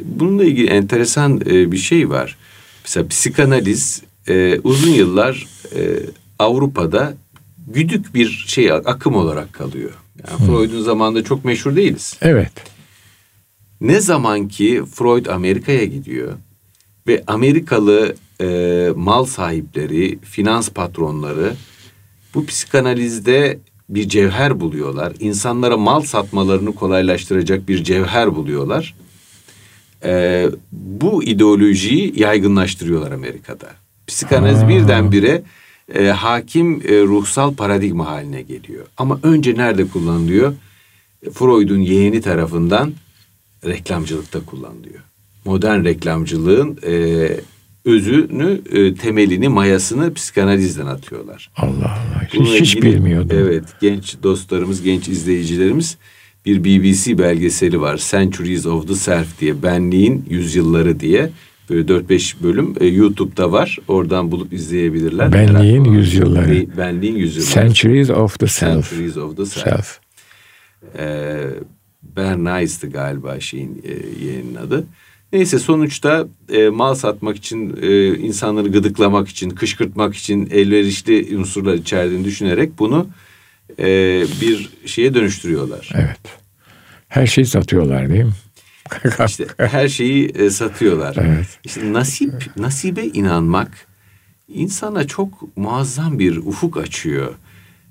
bununla 0.04 0.44
ilgili 0.44 0.66
enteresan 0.66 1.40
e, 1.46 1.72
bir 1.72 1.76
şey 1.76 2.10
var. 2.10 2.36
Mesela 2.84 3.08
psikanaliz 3.08 4.02
e, 4.30 4.60
uzun 4.64 4.90
yıllar 4.90 5.46
e, 5.76 5.98
Avrupa'da 6.38 7.14
güdük 7.68 8.14
bir 8.14 8.44
şey 8.46 8.72
akım 8.72 9.14
olarak 9.14 9.52
kalıyor. 9.52 9.90
Yani 10.18 10.38
hmm. 10.38 10.46
Freud'un 10.46 10.82
zamanında 10.82 11.24
çok 11.24 11.44
meşhur 11.44 11.76
değiliz. 11.76 12.16
Evet. 12.20 12.52
Ne 13.80 14.00
zaman 14.00 14.48
ki 14.48 14.82
Freud 14.94 15.26
Amerika'ya 15.26 15.84
gidiyor 15.84 16.32
ve 17.06 17.22
Amerikalı 17.26 18.14
e, 18.40 18.88
mal 18.96 19.24
sahipleri, 19.24 20.18
finans 20.18 20.68
patronları 20.68 21.54
bu 22.34 22.46
psikanalizde 22.46 23.58
bir 23.88 24.08
cevher 24.08 24.60
buluyorlar. 24.60 25.12
İnsanlara 25.20 25.76
mal 25.76 26.00
satmalarını 26.00 26.74
kolaylaştıracak 26.74 27.68
bir 27.68 27.84
cevher 27.84 28.34
buluyorlar. 28.36 28.94
E, 30.04 30.46
bu 30.72 31.24
ideolojiyi 31.24 32.20
yaygınlaştırıyorlar 32.20 33.12
Amerika'da. 33.12 33.79
Psikanaliz 34.10 34.68
birdenbire 34.68 35.42
e, 35.94 36.06
hakim 36.06 36.74
e, 36.74 37.02
ruhsal 37.02 37.54
paradigma 37.54 38.06
haline 38.06 38.42
geliyor. 38.42 38.86
Ama 38.96 39.20
önce 39.22 39.54
nerede 39.54 39.88
kullanılıyor? 39.88 40.54
Freud'un 41.32 41.78
yeğeni 41.78 42.20
tarafından 42.20 42.92
reklamcılıkta 43.66 44.44
kullanılıyor. 44.44 45.00
Modern 45.44 45.84
reklamcılığın 45.84 46.78
e, 46.86 47.28
özünü, 47.84 48.60
e, 48.72 48.94
temelini, 48.94 49.48
mayasını 49.48 50.14
psikanalizden 50.14 50.86
atıyorlar. 50.86 51.50
Allah 51.56 51.70
Allah. 51.70 52.28
Bununla 52.34 52.54
hiç 52.54 52.74
ilgili, 52.74 52.94
bilmiyordum. 52.94 53.36
Evet, 53.40 53.64
genç 53.80 54.16
dostlarımız, 54.22 54.82
genç 54.82 55.08
izleyicilerimiz 55.08 55.96
bir 56.46 56.64
BBC 56.64 57.18
belgeseli 57.18 57.80
var. 57.80 57.96
Centuries 58.10 58.66
of 58.66 58.88
the 58.88 58.94
Self 58.94 59.40
diye, 59.40 59.62
benliğin 59.62 60.24
yüzyılları 60.30 61.00
diye. 61.00 61.30
Böyle 61.70 61.92
4-5 61.92 62.42
bölüm 62.42 62.74
e, 62.80 62.86
YouTube'da 62.86 63.52
var. 63.52 63.78
Oradan 63.88 64.30
bulup 64.30 64.52
izleyebilirler. 64.52 65.32
Benliğin 65.32 65.84
yüzyılları. 65.84 66.76
Benliğin 66.76 67.16
yüzyılları. 67.16 67.54
Centuries 67.54 68.10
of 68.10 68.38
the 68.38 68.46
Self. 68.46 68.90
Centuries 68.90 69.16
of 69.16 69.36
the 69.36 69.46
Self. 69.46 69.64
self. 69.64 70.00
Ee, 70.98 71.40
Bernays'tı 72.02 72.90
galiba 72.90 73.40
şeyin 73.40 73.82
e, 73.84 74.24
yeğenin 74.24 74.54
adı. 74.54 74.84
Neyse 75.32 75.58
sonuçta 75.58 76.28
e, 76.52 76.68
mal 76.68 76.94
satmak 76.94 77.36
için, 77.36 77.78
e, 77.82 78.16
insanları 78.18 78.68
gıdıklamak 78.68 79.28
için, 79.28 79.50
kışkırtmak 79.50 80.14
için 80.14 80.48
elverişli 80.52 81.36
unsurlar 81.36 81.74
içerdiğini 81.74 82.24
düşünerek 82.24 82.78
bunu 82.78 83.06
e, 83.78 83.86
bir 84.40 84.70
şeye 84.86 85.14
dönüştürüyorlar. 85.14 85.90
Evet. 85.94 86.20
Her 87.08 87.26
şeyi 87.26 87.46
satıyorlar 87.46 88.08
değil 88.08 88.24
mi? 88.24 88.32
İşte 89.26 89.46
her 89.56 89.88
şeyi 89.88 90.28
e, 90.28 90.50
satıyorlar. 90.50 91.16
Evet. 91.20 91.46
İşte 91.64 91.92
nasip, 91.92 92.56
nasibe 92.56 93.04
inanmak 93.04 93.86
insana 94.48 95.06
çok 95.06 95.56
muazzam 95.56 96.18
bir 96.18 96.36
ufuk 96.36 96.76
açıyor. 96.76 97.34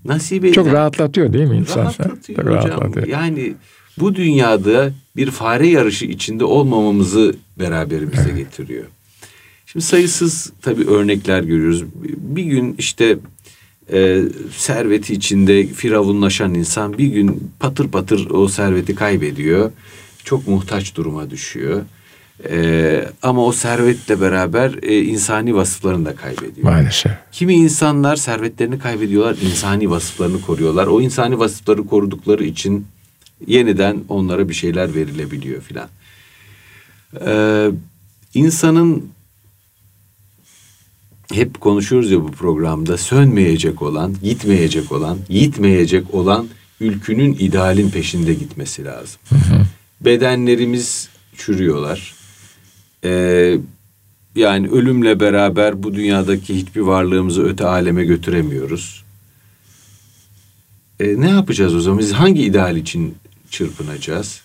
Nasibe 0.05 0.51
çok 0.51 0.67
inan- 0.67 0.73
rahatlatıyor 0.73 1.33
değil 1.33 1.47
mi 1.47 1.57
insan? 1.57 1.79
Rahatlatıyor 1.81 2.39
hocam. 2.39 2.55
rahatlatıyor. 2.55 3.07
Yani 3.07 3.53
bu 3.99 4.15
dünyada 4.15 4.91
bir 5.15 5.31
fare 5.31 5.67
yarışı 5.67 6.05
içinde 6.05 6.43
olmamamızı 6.43 7.35
beraberimize 7.59 8.31
getiriyor. 8.37 8.85
Şimdi 9.65 9.85
sayısız 9.85 10.51
tabii 10.61 10.85
örnekler 10.87 11.41
görüyoruz. 11.43 11.83
Bir 12.17 12.43
gün 12.43 12.75
işte 12.77 13.17
e, 13.93 14.21
serveti 14.57 15.13
içinde 15.13 15.67
firavunlaşan 15.67 16.53
insan 16.53 16.97
bir 16.97 17.07
gün 17.07 17.51
patır 17.59 17.87
patır 17.87 18.29
o 18.29 18.47
serveti 18.47 18.95
kaybediyor. 18.95 19.71
Çok 20.23 20.47
muhtaç 20.47 20.95
duruma 20.95 21.29
düşüyor. 21.29 21.81
E, 22.49 23.05
ama 23.21 23.45
o 23.45 23.51
servetle 23.51 24.21
beraber 24.21 24.83
e, 24.83 25.01
insani 25.03 25.55
vasıflarını 25.55 26.05
da 26.05 26.15
kaybediyor. 26.15 26.63
Maalesef. 26.63 27.11
Kimi 27.31 27.53
insanlar 27.53 28.15
servetlerini 28.15 28.79
kaybediyorlar, 28.79 29.37
insani 29.41 29.89
vasıflarını 29.89 30.41
koruyorlar. 30.41 30.87
O 30.87 31.01
insani 31.01 31.39
vasıfları 31.39 31.85
korudukları 31.85 32.43
için 32.43 32.87
yeniden 33.47 34.03
onlara 34.09 34.49
bir 34.49 34.53
şeyler 34.53 34.95
verilebiliyor 34.95 35.61
filan. 35.61 35.87
Ee, 37.25 37.69
insanın 38.33 39.09
hep 41.33 41.61
konuşuyoruz 41.61 42.11
ya 42.11 42.21
bu 42.21 42.31
programda 42.31 42.97
sönmeyecek 42.97 43.81
olan, 43.81 44.15
gitmeyecek 44.23 44.91
olan, 44.91 45.17
yitmeyecek 45.29 46.13
olan 46.13 46.47
ülkünün 46.79 47.33
idealin 47.39 47.89
peşinde 47.89 48.33
gitmesi 48.33 48.85
lazım. 48.85 49.19
Bedenlerimiz 50.01 51.09
çürüyorlar. 51.37 52.13
Ee, 53.03 53.57
yani 54.35 54.69
ölümle 54.69 55.19
beraber 55.19 55.83
bu 55.83 55.93
dünyadaki 55.95 56.55
hiçbir 56.55 56.81
varlığımızı 56.81 57.43
öte 57.43 57.65
aleme 57.65 58.05
götüremiyoruz. 58.05 59.03
E, 60.99 61.21
ne 61.21 61.29
yapacağız 61.29 61.75
o 61.75 61.79
zaman? 61.79 61.99
Biz 61.99 62.11
hangi 62.11 62.43
ideal 62.43 62.77
için 62.77 63.17
çırpınacağız? 63.49 64.41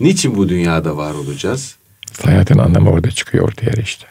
Niçin 0.00 0.36
bu 0.36 0.48
dünyada 0.48 0.96
var 0.96 1.14
olacağız? 1.14 1.76
Hayatın 2.24 2.58
anlamı 2.58 2.90
orada 2.90 3.10
çıkıyor 3.10 3.44
ortaya 3.48 3.82
işte. 3.82 4.06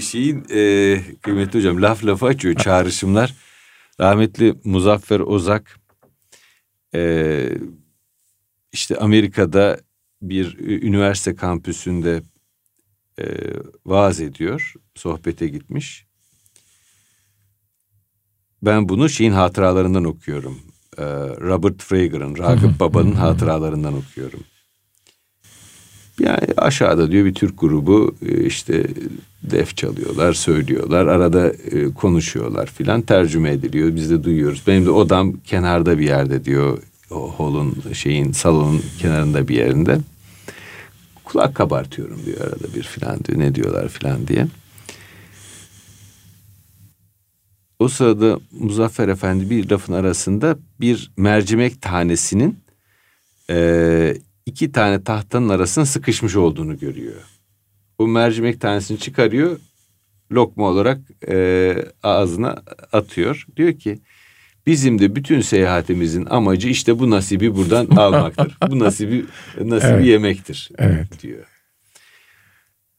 Şeyin 0.00 0.44
e, 0.54 1.00
kıymetli 1.22 1.58
hocam 1.58 1.82
laf 1.82 2.04
lafa 2.04 2.26
açıyor 2.26 2.54
çağrışımlar. 2.54 3.34
Rahmetli 4.00 4.54
Muzaffer 4.64 5.20
Ozak 5.20 5.78
e, 6.94 7.48
işte 8.72 8.96
Amerika'da 8.96 9.78
bir 10.22 10.58
üniversite 10.58 11.34
kampüsünde 11.34 12.22
e, 13.18 13.24
vaaz 13.86 14.20
ediyor. 14.20 14.74
Sohbete 14.94 15.48
gitmiş. 15.48 16.06
Ben 18.62 18.88
bunu 18.88 19.08
şeyin 19.08 19.32
hatıralarından 19.32 20.04
okuyorum. 20.04 20.58
E, 20.98 21.04
Robert 21.40 21.82
Frager'ın, 21.82 22.38
Ragıp 22.38 22.80
Baba'nın 22.80 23.12
hatıralarından 23.12 23.94
okuyorum. 23.96 24.40
Yani 26.20 26.46
aşağıda 26.56 27.10
diyor 27.10 27.24
bir 27.24 27.34
Türk 27.34 27.60
grubu 27.60 28.14
e, 28.22 28.44
işte 28.44 28.86
def 29.42 29.76
çalıyorlar, 29.76 30.32
söylüyorlar, 30.32 31.06
arada 31.06 31.50
e, 31.50 31.94
konuşuyorlar 31.94 32.66
filan 32.66 33.02
tercüme 33.02 33.50
ediliyor. 33.50 33.94
Biz 33.94 34.10
de 34.10 34.24
duyuyoruz. 34.24 34.62
Benim 34.66 34.86
de 34.86 34.90
odam 34.90 35.40
kenarda 35.44 35.98
bir 35.98 36.04
yerde 36.04 36.44
diyor. 36.44 36.78
Holun 37.12 37.82
şeyin 37.92 38.32
salonun 38.32 38.82
kenarında 38.98 39.48
bir 39.48 39.56
yerinde. 39.56 39.98
Kulak 41.24 41.54
kabartıyorum 41.54 42.20
diyor 42.26 42.40
arada 42.40 42.74
bir 42.74 42.82
filan 42.82 43.24
diyor. 43.24 43.38
Ne 43.38 43.54
diyorlar 43.54 43.88
filan 43.88 44.28
diye. 44.28 44.46
O 47.78 47.88
sırada 47.88 48.40
Muzaffer 48.52 49.08
Efendi 49.08 49.50
bir 49.50 49.70
lafın 49.70 49.92
arasında 49.92 50.58
bir 50.80 51.10
mercimek 51.16 51.82
tanesinin 51.82 52.58
e, 53.50 54.16
iki 54.46 54.72
tane 54.72 55.04
tahtanın 55.04 55.48
arasına 55.48 55.86
sıkışmış 55.86 56.36
olduğunu 56.36 56.78
görüyor. 56.78 57.22
O 57.98 58.06
mercimek 58.06 58.60
tanesini 58.60 58.98
çıkarıyor, 58.98 59.58
lokma 60.32 60.64
olarak 60.68 61.00
e, 61.28 61.76
ağzına 62.02 62.62
atıyor. 62.92 63.46
Diyor 63.56 63.72
ki 63.72 63.98
bizim 64.66 64.98
de 64.98 65.16
bütün 65.16 65.40
seyahatimizin 65.40 66.26
amacı 66.30 66.68
işte 66.68 66.98
bu 66.98 67.10
nasibi 67.10 67.56
buradan 67.56 67.86
almaktır. 67.96 68.58
bu 68.70 68.78
nasibi 68.78 69.24
nasibi 69.60 69.92
Evet. 69.92 70.06
yemektir 70.06 70.68
Evet. 70.78 71.22
diyor. 71.22 71.44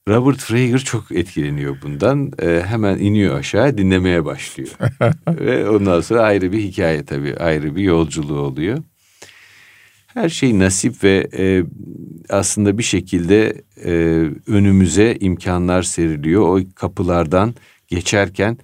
Robert 0.09 0.37
Frager 0.37 0.77
çok 0.79 1.11
etkileniyor 1.11 1.77
bundan. 1.81 2.31
E, 2.41 2.61
hemen 2.65 2.97
iniyor 2.99 3.39
aşağı 3.39 3.77
dinlemeye 3.77 4.25
başlıyor. 4.25 4.69
Ve 5.27 5.69
ondan 5.69 6.01
sonra 6.01 6.21
ayrı 6.21 6.51
bir 6.51 6.59
hikaye 6.59 7.05
tabii. 7.05 7.35
Ayrı 7.37 7.75
bir 7.75 7.81
yolculuğu 7.83 8.39
oluyor. 8.39 8.77
Her 10.07 10.29
şey 10.29 10.59
nasip 10.59 11.03
ve 11.03 11.27
e, 11.37 11.63
aslında 12.29 12.77
bir 12.77 12.83
şekilde 12.83 13.61
e, 13.85 13.91
önümüze 14.47 15.17
imkanlar 15.19 15.83
seriliyor. 15.83 16.41
O 16.41 16.61
kapılardan 16.75 17.53
geçerken 17.87 18.57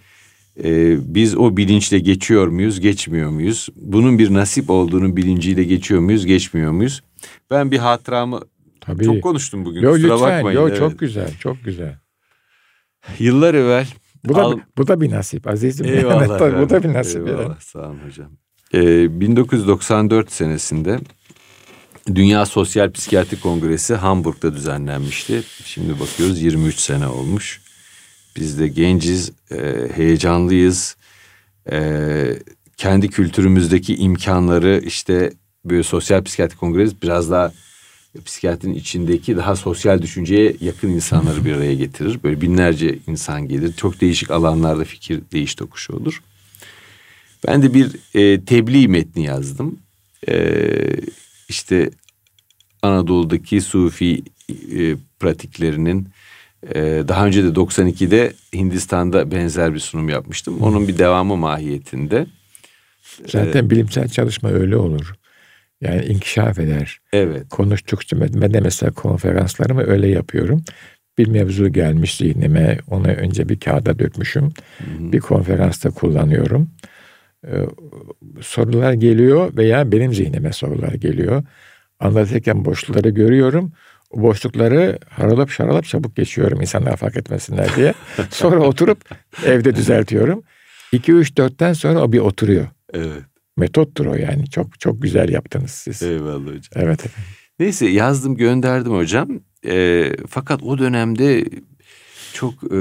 e, 0.63 0.97
biz 1.15 1.37
o 1.37 1.57
bilinçle 1.57 1.99
geçiyor 1.99 2.47
muyuz, 2.47 2.79
geçmiyor 2.79 3.29
muyuz? 3.29 3.69
Bunun 3.75 4.19
bir 4.19 4.33
nasip 4.33 4.69
olduğunu 4.69 5.17
bilinciyle 5.17 5.63
geçiyor 5.63 6.01
muyuz, 6.01 6.25
geçmiyor 6.25 6.71
muyuz? 6.71 7.01
Ben 7.51 7.71
bir 7.71 7.77
hatıramı 7.77 8.41
Tabii. 8.81 9.03
çok 9.03 9.21
konuştum 9.23 9.65
bugün. 9.65 9.81
Yo 9.81 9.91
kusura 9.93 10.13
lütfen. 10.13 10.37
bakmayın. 10.37 10.59
Yo 10.59 10.67
Evet. 10.67 10.77
çok 10.77 10.99
güzel, 10.99 11.37
çok 11.39 11.63
güzel. 11.63 11.95
Yıllar 13.19 13.53
evvel 13.53 13.87
Bu 14.25 14.35
da 14.35 14.41
Al- 14.41 14.59
bu 14.77 14.87
da 14.87 15.01
bir 15.01 15.09
nasip 15.11 15.47
azizim. 15.47 15.85
Eyvallah. 15.95 16.37
Tabii, 16.39 16.61
bu 16.61 16.69
da 16.69 16.83
bir 16.83 16.93
nasip. 16.93 17.27
Eyvallah, 17.27 17.43
yani. 17.43 17.53
Sağ 17.59 17.79
olun 17.79 17.99
hocam. 18.07 18.31
Ee, 18.73 19.19
1994 19.21 20.31
senesinde 20.31 20.99
Dünya 22.15 22.45
Sosyal 22.45 22.91
Psikiyatri 22.91 23.39
Kongresi 23.39 23.95
Hamburg'da 23.95 24.55
düzenlenmişti. 24.55 25.43
Şimdi 25.65 25.99
bakıyoruz 25.99 26.41
23 26.41 26.75
sene 26.79 27.07
olmuş. 27.07 27.61
Biz 28.39 28.59
de 28.59 28.67
genciz, 28.67 29.31
e, 29.51 29.89
heyecanlıyız. 29.95 30.95
E, 31.71 31.79
kendi 32.77 33.09
kültürümüzdeki 33.09 33.95
imkanları 33.95 34.81
işte 34.85 35.33
böyle 35.65 35.83
sosyal 35.83 36.23
psikiyatri 36.23 36.57
kongresi 36.57 37.01
biraz 37.01 37.31
daha 37.31 37.53
psikiyatrinin 38.25 38.73
içindeki 38.73 39.37
daha 39.37 39.55
sosyal 39.55 40.01
düşünceye 40.01 40.55
yakın 40.61 40.89
insanları 40.89 41.45
bir 41.45 41.53
araya 41.53 41.75
getirir. 41.75 42.19
Böyle 42.23 42.41
binlerce 42.41 42.99
insan 43.07 43.47
gelir. 43.47 43.73
Çok 43.73 44.01
değişik 44.01 44.31
alanlarda 44.31 44.83
fikir 44.83 45.21
değiş 45.31 45.55
tokuşu 45.55 45.93
olur. 45.93 46.21
Ben 47.47 47.63
de 47.63 47.73
bir 47.73 47.95
e, 48.13 48.45
tebliğ 48.45 48.87
metni 48.87 49.23
yazdım. 49.23 49.79
E, 50.29 50.65
işte 51.49 51.89
Anadolu'daki 52.81 53.61
Sufi 53.61 54.23
e, 54.49 54.95
pratiklerinin 55.19 56.07
e, 56.75 57.03
daha 57.07 57.25
önce 57.25 57.43
de 57.43 57.47
92'de 57.47 58.33
Hindistan'da 58.55 59.31
benzer 59.31 59.73
bir 59.73 59.79
sunum 59.79 60.09
yapmıştım. 60.09 60.61
Onun 60.61 60.87
bir 60.87 60.97
devamı 60.97 61.37
mahiyetinde. 61.37 62.25
Zaten 63.27 63.69
bilimsel 63.69 64.07
çalışma 64.07 64.49
öyle 64.49 64.75
olur. 64.75 65.13
Yani 65.81 66.05
inkişaf 66.05 66.59
eder. 66.59 66.99
Evet. 67.13 67.49
Konuştukça 67.49 68.21
ben 68.21 68.53
de 68.53 68.59
mesela 68.59 68.91
konferanslarımı 68.91 69.81
öyle 69.81 70.07
yapıyorum. 70.07 70.63
Bir 71.17 71.27
mevzu 71.27 71.69
gelmiş 71.69 72.15
zihnime, 72.15 72.77
onu 72.87 73.07
önce 73.07 73.49
bir 73.49 73.59
kağıda 73.59 73.99
dökmüşüm. 73.99 74.49
Bir 74.99 75.19
konferansta 75.19 75.89
kullanıyorum. 75.89 76.69
Ee, 77.47 77.65
sorular 78.41 78.93
geliyor 78.93 79.57
veya 79.57 79.91
benim 79.91 80.13
zihnime 80.13 80.53
sorular 80.53 80.93
geliyor. 80.93 81.43
Anlatırken 81.99 82.65
boşlukları 82.65 83.09
görüyorum. 83.09 83.71
O 84.09 84.21
boşlukları 84.21 84.99
haralap 85.09 85.49
şaralap 85.49 85.85
çabuk 85.85 86.15
geçiyorum 86.15 86.61
insanlar 86.61 86.97
fark 86.97 87.17
etmesinler 87.17 87.75
diye. 87.75 87.93
Sonra 88.29 88.59
oturup 88.59 88.97
evde 89.45 89.75
düzeltiyorum. 89.75 90.43
2 90.91 91.11
3 91.11 91.31
4'ten 91.31 91.73
sonra 91.73 92.01
o 92.01 92.11
bir 92.11 92.19
oturuyor. 92.19 92.67
Evet. 92.93 93.23
Metottur 93.57 94.05
o 94.05 94.15
yani. 94.15 94.49
Çok 94.49 94.79
çok 94.79 95.01
güzel 95.01 95.29
yaptınız 95.29 95.71
siz. 95.71 96.03
Eyvallah 96.03 96.47
hocam. 96.47 96.61
Evet. 96.75 97.05
Neyse 97.59 97.85
yazdım 97.85 98.35
gönderdim 98.35 98.93
hocam. 98.93 99.29
E, 99.65 100.05
fakat 100.29 100.63
o 100.63 100.77
dönemde 100.77 101.45
çok 102.33 102.53
e, 102.63 102.79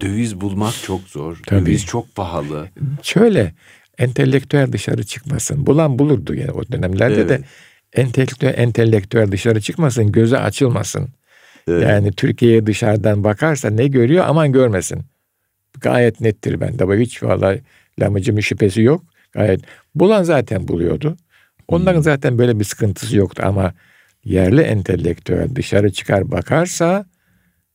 döviz 0.00 0.40
bulmak 0.40 0.74
çok 0.82 1.00
zor. 1.00 1.38
Tabii. 1.46 1.66
Döviz 1.66 1.86
çok 1.86 2.14
pahalı. 2.14 2.68
Şöyle 3.02 3.54
entelektüel 3.98 4.72
dışarı 4.72 5.04
çıkmasın. 5.04 5.66
Bulan 5.66 5.98
bulurdu 5.98 6.34
yani 6.34 6.50
o 6.50 6.72
dönemlerde 6.72 7.28
de 7.28 7.34
Evet. 7.34 7.44
Entelektüel, 7.92 8.54
entelektüel 8.56 9.32
dışarı 9.32 9.60
çıkmasın, 9.60 10.12
gözü 10.12 10.36
açılmasın. 10.36 11.08
Evet. 11.68 11.82
Yani 11.82 12.12
Türkiye'ye 12.12 12.66
dışarıdan 12.66 13.24
bakarsa 13.24 13.70
ne 13.70 13.86
görüyor 13.86 14.24
aman 14.28 14.52
görmesin. 14.52 15.02
Gayet 15.80 16.20
nettir 16.20 16.60
ben. 16.60 16.76
Tabii 16.76 17.00
hiç 17.00 17.22
vallahi 17.22 17.62
lamıcımın 18.00 18.40
şüphesi 18.40 18.82
yok. 18.82 19.04
Gayet 19.32 19.60
bulan 19.94 20.22
zaten 20.22 20.68
buluyordu. 20.68 21.16
Onların 21.68 21.96
hmm. 21.96 22.02
zaten 22.02 22.38
böyle 22.38 22.58
bir 22.58 22.64
sıkıntısı 22.64 23.16
yoktu 23.16 23.42
ama 23.46 23.74
yerli 24.24 24.60
entelektüel 24.60 25.56
dışarı 25.56 25.92
çıkar 25.92 26.30
bakarsa 26.30 27.06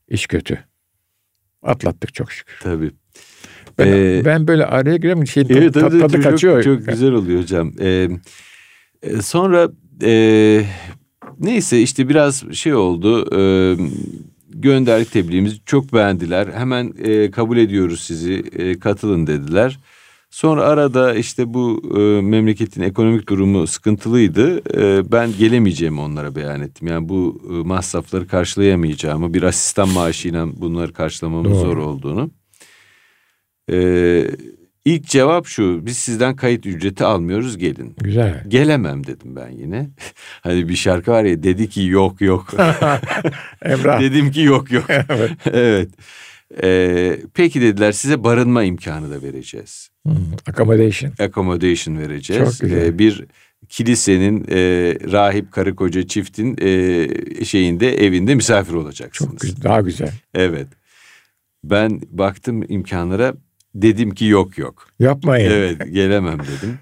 iş 0.08 0.28
kötü. 0.28 0.60
Atlattık 1.64 2.14
çok 2.14 2.32
şükür. 2.32 2.60
Tabii. 2.64 2.92
Ben, 3.78 3.88
ee, 3.88 4.22
ben 4.26 4.48
böyle 4.48 4.66
araya 4.66 4.98
gireyim 4.98 5.28
şey 5.28 5.44
evet, 5.50 5.74
tadı, 5.74 5.90
tadı, 5.90 6.00
tadı 6.00 6.22
kaçıyor. 6.22 6.64
Çok, 6.64 6.80
çok 6.80 6.88
güzel 6.88 7.12
oluyor 7.12 7.42
hocam. 7.42 7.74
Ee, 7.80 8.08
e, 9.02 9.22
sonra 9.22 9.70
e, 10.04 10.64
neyse 11.40 11.82
işte 11.82 12.10
biraz 12.10 12.54
şey 12.54 12.74
oldu. 12.74 13.36
E, 13.36 13.42
gönderdik 14.50 15.12
tebliğimizi 15.12 15.58
çok 15.66 15.94
beğendiler. 15.94 16.48
Hemen 16.48 16.94
e, 17.04 17.32
kabul 17.32 17.58
ediyoruz 17.58 18.02
sizi 18.02 18.34
e, 18.34 18.80
katılın 18.80 19.28
dediler. 19.28 19.80
Sonra 20.30 20.64
arada 20.64 21.16
işte 21.16 21.54
bu 21.54 21.82
e, 21.98 22.22
memleketin 22.22 22.82
ekonomik 22.82 23.30
durumu 23.30 23.68
sıkıntılıydı. 23.68 24.62
E, 24.78 25.12
ben 25.12 25.30
gelemeyeceğimi 25.40 26.02
onlara 26.02 26.36
beyan 26.36 26.62
ettim. 26.62 26.88
Yani 26.88 27.10
bu 27.10 27.42
e, 27.50 27.54
masrafları 27.54 28.28
karşılayamayacağımı, 28.28 29.34
bir 29.34 29.44
asistan 29.44 29.90
maaşıyla 29.90 30.62
bunları 30.62 30.94
karşılamamın 30.94 31.46
Doğru. 31.46 31.60
zor 31.60 31.78
olduğunu. 31.78 32.32
E, 33.72 33.78
ilk 34.88 35.06
cevap 35.06 35.48
şu, 35.48 35.86
biz 35.86 35.98
sizden 35.98 36.36
kayıt 36.36 36.66
ücreti 36.66 37.06
almıyoruz 37.06 37.58
gelin. 37.58 37.96
Güzel. 38.02 38.44
Gelemem 38.48 39.08
dedim 39.08 39.36
ben 39.36 39.50
yine. 39.50 39.90
hani 40.42 40.70
bir 40.70 40.76
şarkı 40.76 41.12
var 41.12 41.24
ya 41.24 41.44
dedi 41.44 41.70
ki 41.70 41.82
yok 41.86 42.22
yok. 42.22 42.54
Emrah. 43.62 44.02
dedim 44.02 44.32
ki 44.32 44.42
yok 44.42 44.72
yok. 44.72 44.86
evet. 45.10 45.32
evet. 45.46 45.90
Ee, 46.64 47.20
peki 47.34 47.62
dediler 47.62 47.92
size 47.92 48.24
barınma 48.24 48.64
imkanı 48.64 49.12
da 49.12 49.22
vereceğiz. 49.22 49.90
Hmm, 50.06 50.16
accommodation. 50.50 51.12
Accommodation 51.20 51.98
vereceğiz. 51.98 52.44
Çok 52.44 52.60
güzel. 52.60 52.86
Ee, 52.86 53.00
bir 53.00 53.26
kilisenin 53.70 54.46
e, 54.50 54.58
rahip 55.12 55.52
karı 55.52 55.76
koca 55.76 56.08
çiftin 56.08 56.58
e, 56.62 57.46
şeyinde 57.46 58.06
evinde 58.06 58.36
misafir 58.36 58.74
olacaksınız. 58.74 59.32
Çok 59.32 59.40
güzel, 59.40 59.64
daha 59.64 59.82
güzel. 59.82 60.12
Evet. 60.34 60.68
Ben 61.64 62.02
baktım 62.10 62.64
imkanlara 62.70 63.34
dedim 63.82 64.12
ki 64.12 64.26
yok 64.26 64.58
yok. 64.58 64.88
Yapmayın. 65.00 65.52
Evet 65.52 65.94
gelemem 65.94 66.40
dedim. 66.40 66.80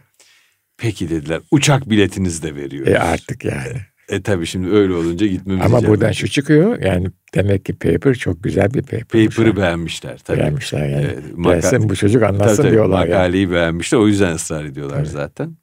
Peki 0.78 1.10
dediler 1.10 1.42
uçak 1.52 1.90
biletinizi 1.90 2.44
de 2.44 2.56
veriyoruz. 2.56 2.92
E 2.94 3.00
artık 3.00 3.46
yani. 3.46 3.78
E 4.10 4.22
tabii 4.22 4.46
şimdi 4.46 4.70
öyle 4.70 4.94
olunca 4.94 5.28
gitmemiz 5.28 5.66
Ama 5.66 5.88
buradan 5.88 6.12
şu 6.12 6.28
çıkıyor 6.28 6.82
yani 6.82 7.08
demek 7.36 7.66
ki 7.66 7.74
paper 7.74 8.14
çok 8.16 8.44
güzel 8.44 8.74
bir 8.74 8.82
paper. 8.82 9.26
Paper'ı 9.26 9.56
beğenmişler 9.58 10.18
tabii. 10.18 10.40
Beğenmişler 10.40 10.90
yani. 10.90 11.06
Evet, 11.06 11.24
maka- 11.36 11.54
Gelsin 11.54 11.90
bu 11.90 11.96
çocuk 11.96 12.24
anlatsın 12.24 12.64
tabii, 12.64 12.72
diyorlar. 12.72 13.08
Makaleyi 13.08 13.44
yani. 13.44 13.54
beğenmişler 13.54 14.00
o 14.00 14.08
yüzden 14.08 14.36
ısrar 14.36 14.66
ediyorlar 14.66 14.98
tabii. 14.98 15.08
zaten. 15.08 15.58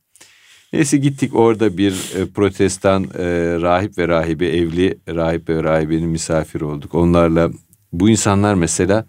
Neyse 0.73 0.97
gittik 0.97 1.37
orada 1.37 1.79
bir 1.79 1.93
e, 1.93 2.27
protestan 2.27 3.05
e, 3.05 3.25
rahip 3.61 3.99
ve 3.99 4.09
rahibe 4.09 4.49
evli 4.49 4.99
rahip 5.09 5.49
ve 5.49 5.63
rahibenin 5.63 6.09
misafiri 6.09 6.65
olduk. 6.65 6.95
Onlarla 6.95 7.51
bu 7.93 8.11
insanlar 8.11 8.55
mesela 8.55 9.07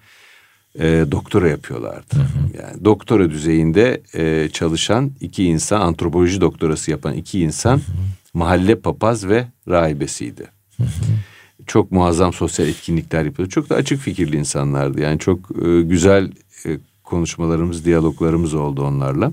e, 0.80 1.06
doktora 1.12 1.50
yapıyorlardı. 1.50 2.16
Hı 2.16 2.20
hı. 2.20 2.62
Yani 2.64 2.86
doktora 2.86 3.30
düzeyinde 3.30 4.02
e, 4.16 4.50
çalışan 4.50 5.12
iki 5.22 5.44
insan, 5.44 5.82
antropoloji 5.82 6.42
doktorası 6.42 6.92
yapan 6.92 7.14
iki 7.14 7.40
insan... 7.40 7.76
Hı 7.78 7.80
hı 7.80 8.14
mahalle 8.34 8.76
papaz 8.76 9.28
ve 9.28 9.48
rahibesiydi. 9.68 10.48
çok 11.68 11.92
muazzam 11.92 12.34
sosyal 12.34 12.68
etkinlikler 12.70 13.26
yapıyordu. 13.26 13.52
Çok 13.52 13.70
da 13.70 13.76
açık 13.76 14.00
fikirli 14.00 14.38
insanlardı. 14.38 15.02
Yani 15.02 15.20
çok 15.20 15.40
e, 15.66 15.82
güzel 15.82 16.32
e, 16.66 16.78
konuşmalarımız, 17.04 17.86
diyaloglarımız 17.86 18.54
oldu 18.54 18.84
onlarla. 18.84 19.32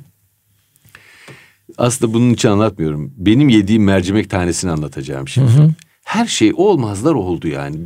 Aslında 1.79 2.15
bunun 2.15 2.31
için 2.31 2.49
anlatmıyorum. 2.49 3.13
Benim 3.17 3.49
yediğim 3.49 3.85
mercimek 3.85 4.31
tanesini 4.31 4.71
anlatacağım 4.71 5.29
şimdi. 5.29 5.53
Hı 5.53 5.63
hı. 5.63 5.71
Her 6.11 6.27
şey 6.27 6.53
olmazlar 6.57 7.15
oldu 7.15 7.49
yani. 7.49 7.77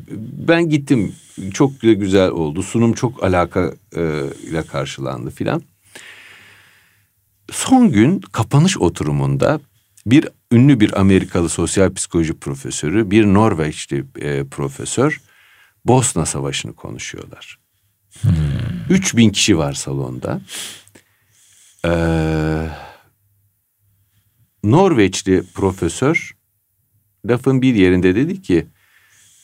Ben 0.48 0.68
gittim 0.68 1.14
çok 1.54 1.80
güzel 1.80 2.28
oldu. 2.30 2.62
Sunum 2.62 2.92
çok 2.92 3.24
alaka 3.24 3.74
e, 3.96 4.02
ile 4.48 4.62
karşılandı 4.62 5.30
filan. 5.30 5.62
Son 7.50 7.92
gün 7.92 8.20
kapanış 8.20 8.78
oturumunda 8.78 9.60
bir 10.06 10.28
ünlü 10.52 10.80
bir 10.80 11.00
Amerikalı 11.00 11.48
sosyal 11.48 11.94
psikoloji 11.94 12.34
profesörü, 12.34 13.10
bir 13.10 13.24
Norveçli 13.24 14.04
e, 14.18 14.44
profesör 14.44 15.20
Bosna 15.84 16.26
Savaşı'nı 16.26 16.74
konuşuyorlar. 16.74 17.58
Hmm. 18.20 18.32
3000 18.90 19.30
kişi 19.30 19.58
var 19.58 19.72
salonda. 19.72 20.40
Ee, 21.86 22.68
Norveçli 24.64 25.42
profesör 25.54 26.34
lafın 27.28 27.62
bir 27.62 27.74
yerinde 27.74 28.14
dedi 28.14 28.42
ki 28.42 28.66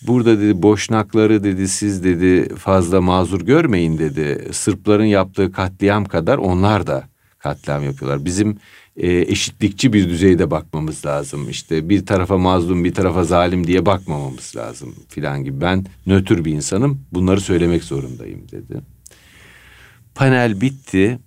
burada 0.07 0.41
dedi 0.41 0.63
boşnakları 0.63 1.45
dedi 1.45 1.69
siz 1.69 2.05
dedi 2.05 2.55
fazla 2.55 3.01
mazur 3.01 3.41
görmeyin 3.41 3.99
dedi. 3.99 4.49
Sırpların 4.53 5.05
yaptığı 5.05 5.53
katliam 5.53 6.05
kadar 6.05 6.39
onlar 6.39 6.87
da 6.87 7.09
katliam 7.39 7.85
yapıyorlar. 7.85 8.25
Bizim 8.25 8.59
e, 8.97 9.13
eşitlikçi 9.13 9.93
bir 9.93 10.09
düzeyde 10.09 10.51
bakmamız 10.51 11.07
lazım. 11.07 11.51
İşte 11.51 11.89
bir 11.89 12.07
tarafa 12.07 12.39
mazlum 12.39 12.85
bir 12.85 12.95
tarafa 12.95 13.25
zalim 13.25 13.67
diye 13.67 13.87
bakmamamız 13.87 14.57
lazım 14.57 14.95
filan 15.09 15.45
gibi. 15.45 15.61
Ben 15.61 15.87
nötr 16.07 16.45
bir 16.45 16.53
insanım 16.53 17.01
bunları 17.13 17.41
söylemek 17.41 17.85
zorundayım 17.85 18.49
dedi. 18.53 18.81
Panel 20.15 20.61
bitti. 20.61 21.19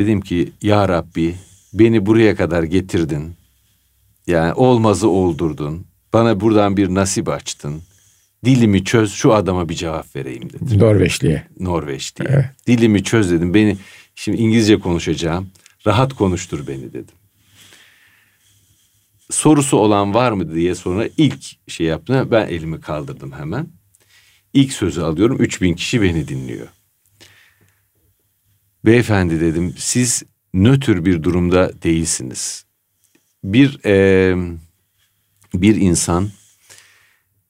Dedim 0.00 0.20
ki 0.20 0.52
ya 0.62 0.88
Rabbi 0.88 1.34
beni 1.74 2.06
buraya 2.06 2.36
kadar 2.36 2.62
getirdin. 2.62 3.37
Yani 4.28 4.52
olmazı 4.52 5.08
oldurdun. 5.08 5.86
Bana 6.12 6.40
buradan 6.40 6.76
bir 6.76 6.94
nasip 6.94 7.28
açtın. 7.28 7.82
Dilimi 8.44 8.84
çöz 8.84 9.12
şu 9.12 9.34
adama 9.34 9.68
bir 9.68 9.74
cevap 9.74 10.16
vereyim 10.16 10.50
dedim. 10.52 10.78
Norveçliye. 10.78 11.46
Norveçliye. 11.60 12.30
Evet. 12.32 12.46
Dilimi 12.66 13.04
çöz 13.04 13.30
dedim. 13.30 13.54
Beni 13.54 13.76
şimdi 14.14 14.38
İngilizce 14.38 14.78
konuşacağım. 14.78 15.50
Rahat 15.86 16.12
konuştur 16.12 16.66
beni 16.66 16.92
dedim. 16.92 17.14
Sorusu 19.30 19.76
olan 19.76 20.14
var 20.14 20.32
mı 20.32 20.54
diye 20.54 20.74
sonra 20.74 21.08
ilk 21.16 21.70
şey 21.70 21.86
yaptığında 21.86 22.30
ben 22.30 22.46
elimi 22.46 22.80
kaldırdım 22.80 23.32
hemen. 23.32 23.68
İlk 24.52 24.72
sözü 24.72 25.00
alıyorum. 25.00 25.36
3000 25.40 25.74
kişi 25.74 26.02
beni 26.02 26.28
dinliyor. 26.28 26.68
Beyefendi 28.84 29.40
dedim 29.40 29.74
siz 29.78 30.22
nötr 30.54 31.04
bir 31.04 31.22
durumda 31.22 31.82
değilsiniz. 31.82 32.67
Bir 33.44 33.80
e, 33.84 34.34
bir 35.54 35.76
insan 35.76 36.28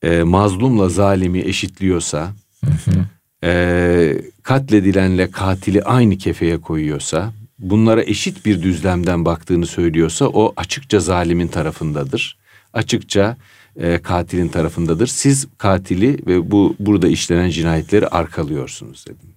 e, 0.03 0.23
mazlumla 0.23 0.89
zalimi 0.89 1.41
eşitliyorsa, 1.41 2.35
hı 2.65 2.71
hı. 2.71 3.05
E, 3.45 4.23
katledilenle 4.43 5.31
katili 5.31 5.83
aynı 5.83 6.19
kefeye 6.19 6.61
koyuyorsa, 6.61 7.33
bunlara 7.59 8.03
eşit 8.03 8.47
bir 8.47 8.63
düzlemden 8.63 9.25
baktığını 9.25 9.67
söylüyorsa 9.67 10.27
o 10.27 10.53
açıkça 10.57 11.01
zalimin 11.01 11.49
tarafındadır. 11.49 12.39
Açıkça 12.73 13.37
e, 13.77 13.99
katilin 13.99 14.49
tarafındadır. 14.49 15.07
Siz 15.07 15.47
katili 15.59 16.27
ve 16.27 16.51
bu 16.51 16.77
burada 16.79 17.09
işlenen 17.09 17.51
cinayetleri 17.51 18.09
arkalıyorsunuz 18.09 19.05
dedim. 19.07 19.29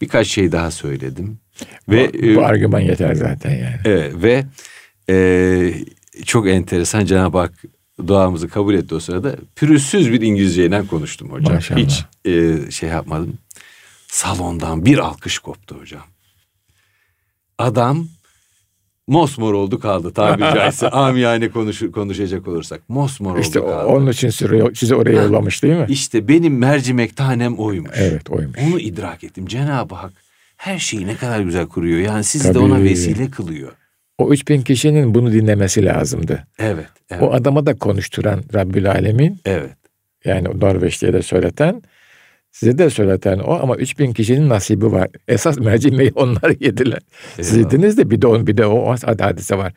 Birkaç 0.00 0.26
şey 0.26 0.52
daha 0.52 0.70
söyledim. 0.70 1.38
Ve 1.88 2.12
bu, 2.14 2.22
bu 2.22 2.40
e, 2.40 2.44
argüman 2.44 2.80
yeter 2.80 3.14
zaten 3.14 3.50
yani. 3.50 3.76
Evet 3.84 4.14
ve 4.22 4.44
e, 5.10 5.74
çok 6.24 6.48
enteresan 6.48 7.04
Cenab-ı 7.04 7.38
Hak 7.38 7.52
duamızı 8.06 8.48
kabul 8.48 8.74
etti 8.74 8.94
o 8.94 9.00
sırada. 9.00 9.36
Pürüzsüz 9.56 10.12
bir 10.12 10.20
İngilizceyle 10.20 10.86
konuştum 10.86 11.30
hocam. 11.30 11.54
Maşallah. 11.54 11.80
Hiç 11.80 12.04
e, 12.24 12.70
şey 12.70 12.88
yapmadım. 12.88 13.38
Salondan 14.08 14.84
bir 14.84 14.98
alkış 14.98 15.38
koptu 15.38 15.80
hocam 15.80 16.02
adam 17.58 18.08
mosmor 19.06 19.54
oldu 19.54 19.80
kaldı 19.80 20.12
tabiri 20.12 20.54
caizse 20.54 20.90
amiyane 20.90 21.50
konuş, 21.50 21.82
konuşacak 21.94 22.48
olursak 22.48 22.88
mosmor 22.88 23.38
işte 23.38 23.60
oldu 23.60 23.70
kaldı. 23.70 23.86
onun 23.86 24.10
için 24.10 24.30
sizi 24.74 24.94
oraya 24.94 25.22
yollamış 25.22 25.62
değil 25.62 25.74
mi? 25.74 25.86
İşte 25.88 26.28
benim 26.28 26.58
mercimek 26.58 27.16
tanem 27.16 27.58
oymuş. 27.58 27.90
Evet 27.94 28.30
oymuş. 28.30 28.58
Onu 28.66 28.80
idrak 28.80 29.24
ettim. 29.24 29.46
Cenab-ı 29.46 29.94
Hak 29.94 30.12
her 30.56 30.78
şeyi 30.78 31.06
ne 31.06 31.16
kadar 31.16 31.40
güzel 31.40 31.66
kuruyor. 31.66 31.98
Yani 31.98 32.24
sizi 32.24 32.44
Tabii. 32.44 32.54
de 32.54 32.58
ona 32.58 32.82
vesile 32.82 33.30
kılıyor. 33.30 33.72
O 34.18 34.32
üç 34.32 34.48
bin 34.48 34.62
kişinin 34.62 35.14
bunu 35.14 35.32
dinlemesi 35.32 35.84
lazımdı. 35.84 36.46
Evet, 36.58 36.86
evet. 37.10 37.22
O 37.22 37.32
adama 37.32 37.66
da 37.66 37.74
konuşturan 37.74 38.42
Rabbül 38.54 38.90
Alemin. 38.90 39.40
Evet. 39.44 39.76
Yani 40.24 40.60
Norveç'te 40.60 41.12
de 41.12 41.22
söyleten 41.22 41.82
Size 42.56 42.78
de 42.78 42.90
söyleten 42.90 43.38
o 43.38 43.54
ama 43.54 43.76
3000 43.76 44.12
kişinin 44.12 44.48
nasibi 44.48 44.92
var. 44.92 45.08
Esas 45.28 45.58
mercimeği 45.58 46.12
onlar 46.14 46.50
yediler. 46.60 46.98
Eyvallah. 47.38 47.50
Siz 47.50 47.56
yediniz 47.56 47.98
de 47.98 48.10
bir 48.10 48.22
de, 48.22 48.26
on, 48.26 48.46
bir 48.46 48.56
de 48.56 48.66
o 48.66 48.96
hadise 49.18 49.58
var. 49.58 49.72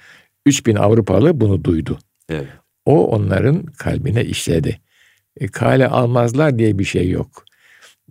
3000 0.46 0.76
Avrupalı 0.76 1.42
bunu 1.42 1.64
duydu. 1.64 2.00
Evet. 2.30 2.48
O 2.86 3.08
onların 3.08 3.66
kalbine 3.66 4.26
işledi. 4.26 4.80
E, 5.40 5.48
kale 5.48 5.88
almazlar 5.88 6.60
diye 6.60 6.80
bir 6.80 6.84
şey 6.84 7.10
yok. 7.10 7.46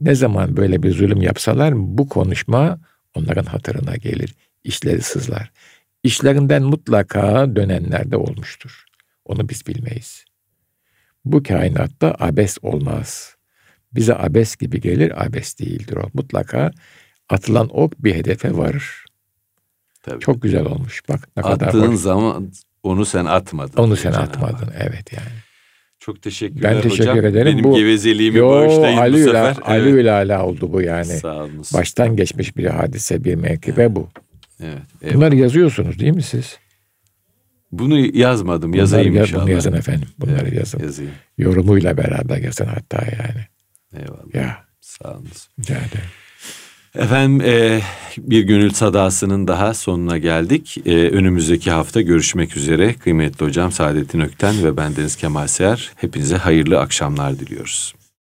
Ne 0.01 0.15
zaman 0.15 0.57
böyle 0.57 0.83
bir 0.83 0.91
zulüm 0.91 1.23
yapsalar 1.23 1.73
bu 1.77 2.09
konuşma 2.09 2.79
onların 3.15 3.45
hatırına 3.45 3.97
gelir. 3.97 4.35
İşleri 4.65 5.03
sızlar. 5.03 5.51
İşlerinden 6.03 6.63
mutlaka 6.63 7.57
dönenler 7.57 8.11
de 8.11 8.17
olmuştur. 8.17 8.85
Onu 9.25 9.49
biz 9.49 9.67
bilmeyiz. 9.67 10.25
Bu 11.25 11.43
kainatta 11.43 12.17
abes 12.19 12.59
olmaz. 12.63 13.37
Bize 13.95 14.15
abes 14.15 14.57
gibi 14.57 14.81
gelir, 14.81 15.27
abes 15.27 15.59
değildir 15.59 15.97
o. 15.97 16.09
Mutlaka 16.15 16.71
atılan 17.29 17.69
ok 17.73 18.05
bir 18.05 18.15
hedefe 18.15 18.57
varır. 18.57 19.05
Tabii. 20.03 20.21
Çok 20.21 20.43
güzel 20.43 20.65
olmuş. 20.67 21.03
Bak 21.09 21.29
ne 21.37 21.43
kadar 21.43 21.67
Attığın 21.67 21.95
zaman 21.95 22.53
onu 22.83 23.05
sen 23.05 23.25
atmadın. 23.25 23.83
Onu 23.83 23.97
sen 23.97 24.13
atmadın. 24.13 24.67
Hak. 24.67 24.75
Evet 24.81 25.13
yani. 25.13 25.39
Çok 26.01 26.23
teşekkürler 26.23 26.75
Ben 26.75 26.81
teşekkür 26.83 27.11
hocam. 27.11 27.25
ederim. 27.25 27.47
Benim 27.53 27.65
Bu- 27.65 27.77
gevezeliğimi 27.77 28.39
Yo 28.39 28.49
bağışlayın 28.51 28.97
bu 28.97 29.01
Ali 29.01 29.25
sefer. 29.25 29.57
Ali 29.65 29.83
evet. 29.89 29.95
Ülala 29.95 30.47
oldu 30.47 30.73
bu 30.73 30.83
yani. 30.83 31.05
Sağ 31.05 31.45
olunuz. 31.45 31.75
Baştan 31.75 32.17
geçmiş 32.17 32.57
bir 32.57 32.67
hadise, 32.67 33.25
bir 33.25 33.35
menkıbe 33.35 33.97
bu. 33.97 34.09
Evet, 34.63 34.79
evet. 35.03 35.15
Bunları 35.15 35.37
yazıyorsunuz 35.37 35.99
değil 35.99 36.15
mi 36.15 36.23
siz? 36.23 36.59
Bunu 37.73 37.99
yazmadım. 38.17 38.75
Yazayım 38.75 39.07
Bunları 39.09 39.19
yaz- 39.21 39.29
inşallah. 39.29 39.43
Bunu 39.45 39.51
yazın 39.53 39.73
efendim. 39.73 40.09
Bunları 40.19 40.43
Evet, 40.43 40.53
yazın. 40.59 40.79
Yazayım. 40.79 41.13
Yorumuyla 41.39 41.97
beraber 41.97 42.39
yazın 42.39 42.65
hatta 42.67 42.97
yani. 43.05 43.47
Eyvallah. 44.03 44.35
Ya 44.35 44.59
Sağ 44.81 45.11
olunuz. 45.15 45.49
rica 45.61 45.75
ederim. 45.75 46.09
Efendim 46.95 47.41
e, 47.47 47.81
bir 48.19 48.43
gönül 48.43 48.71
sadasının 48.71 49.49
daha 49.49 49.75
sonuna 49.75 50.19
geldik. 50.19 50.79
E, 50.87 50.93
önümüzdeki 51.11 51.71
hafta 51.71 52.01
görüşmek 52.01 52.57
üzere. 52.57 52.95
Kıymetli 52.95 53.47
hocam 53.47 53.73
Saadettin 53.73 54.21
Ökten 54.21 54.65
ve 54.65 54.77
bendeniz 54.77 55.17
Kemal 55.17 55.47
Seher. 55.47 55.91
Hepinize 55.97 56.37
hayırlı 56.37 56.81
akşamlar 56.81 57.39
diliyoruz. 57.39 57.95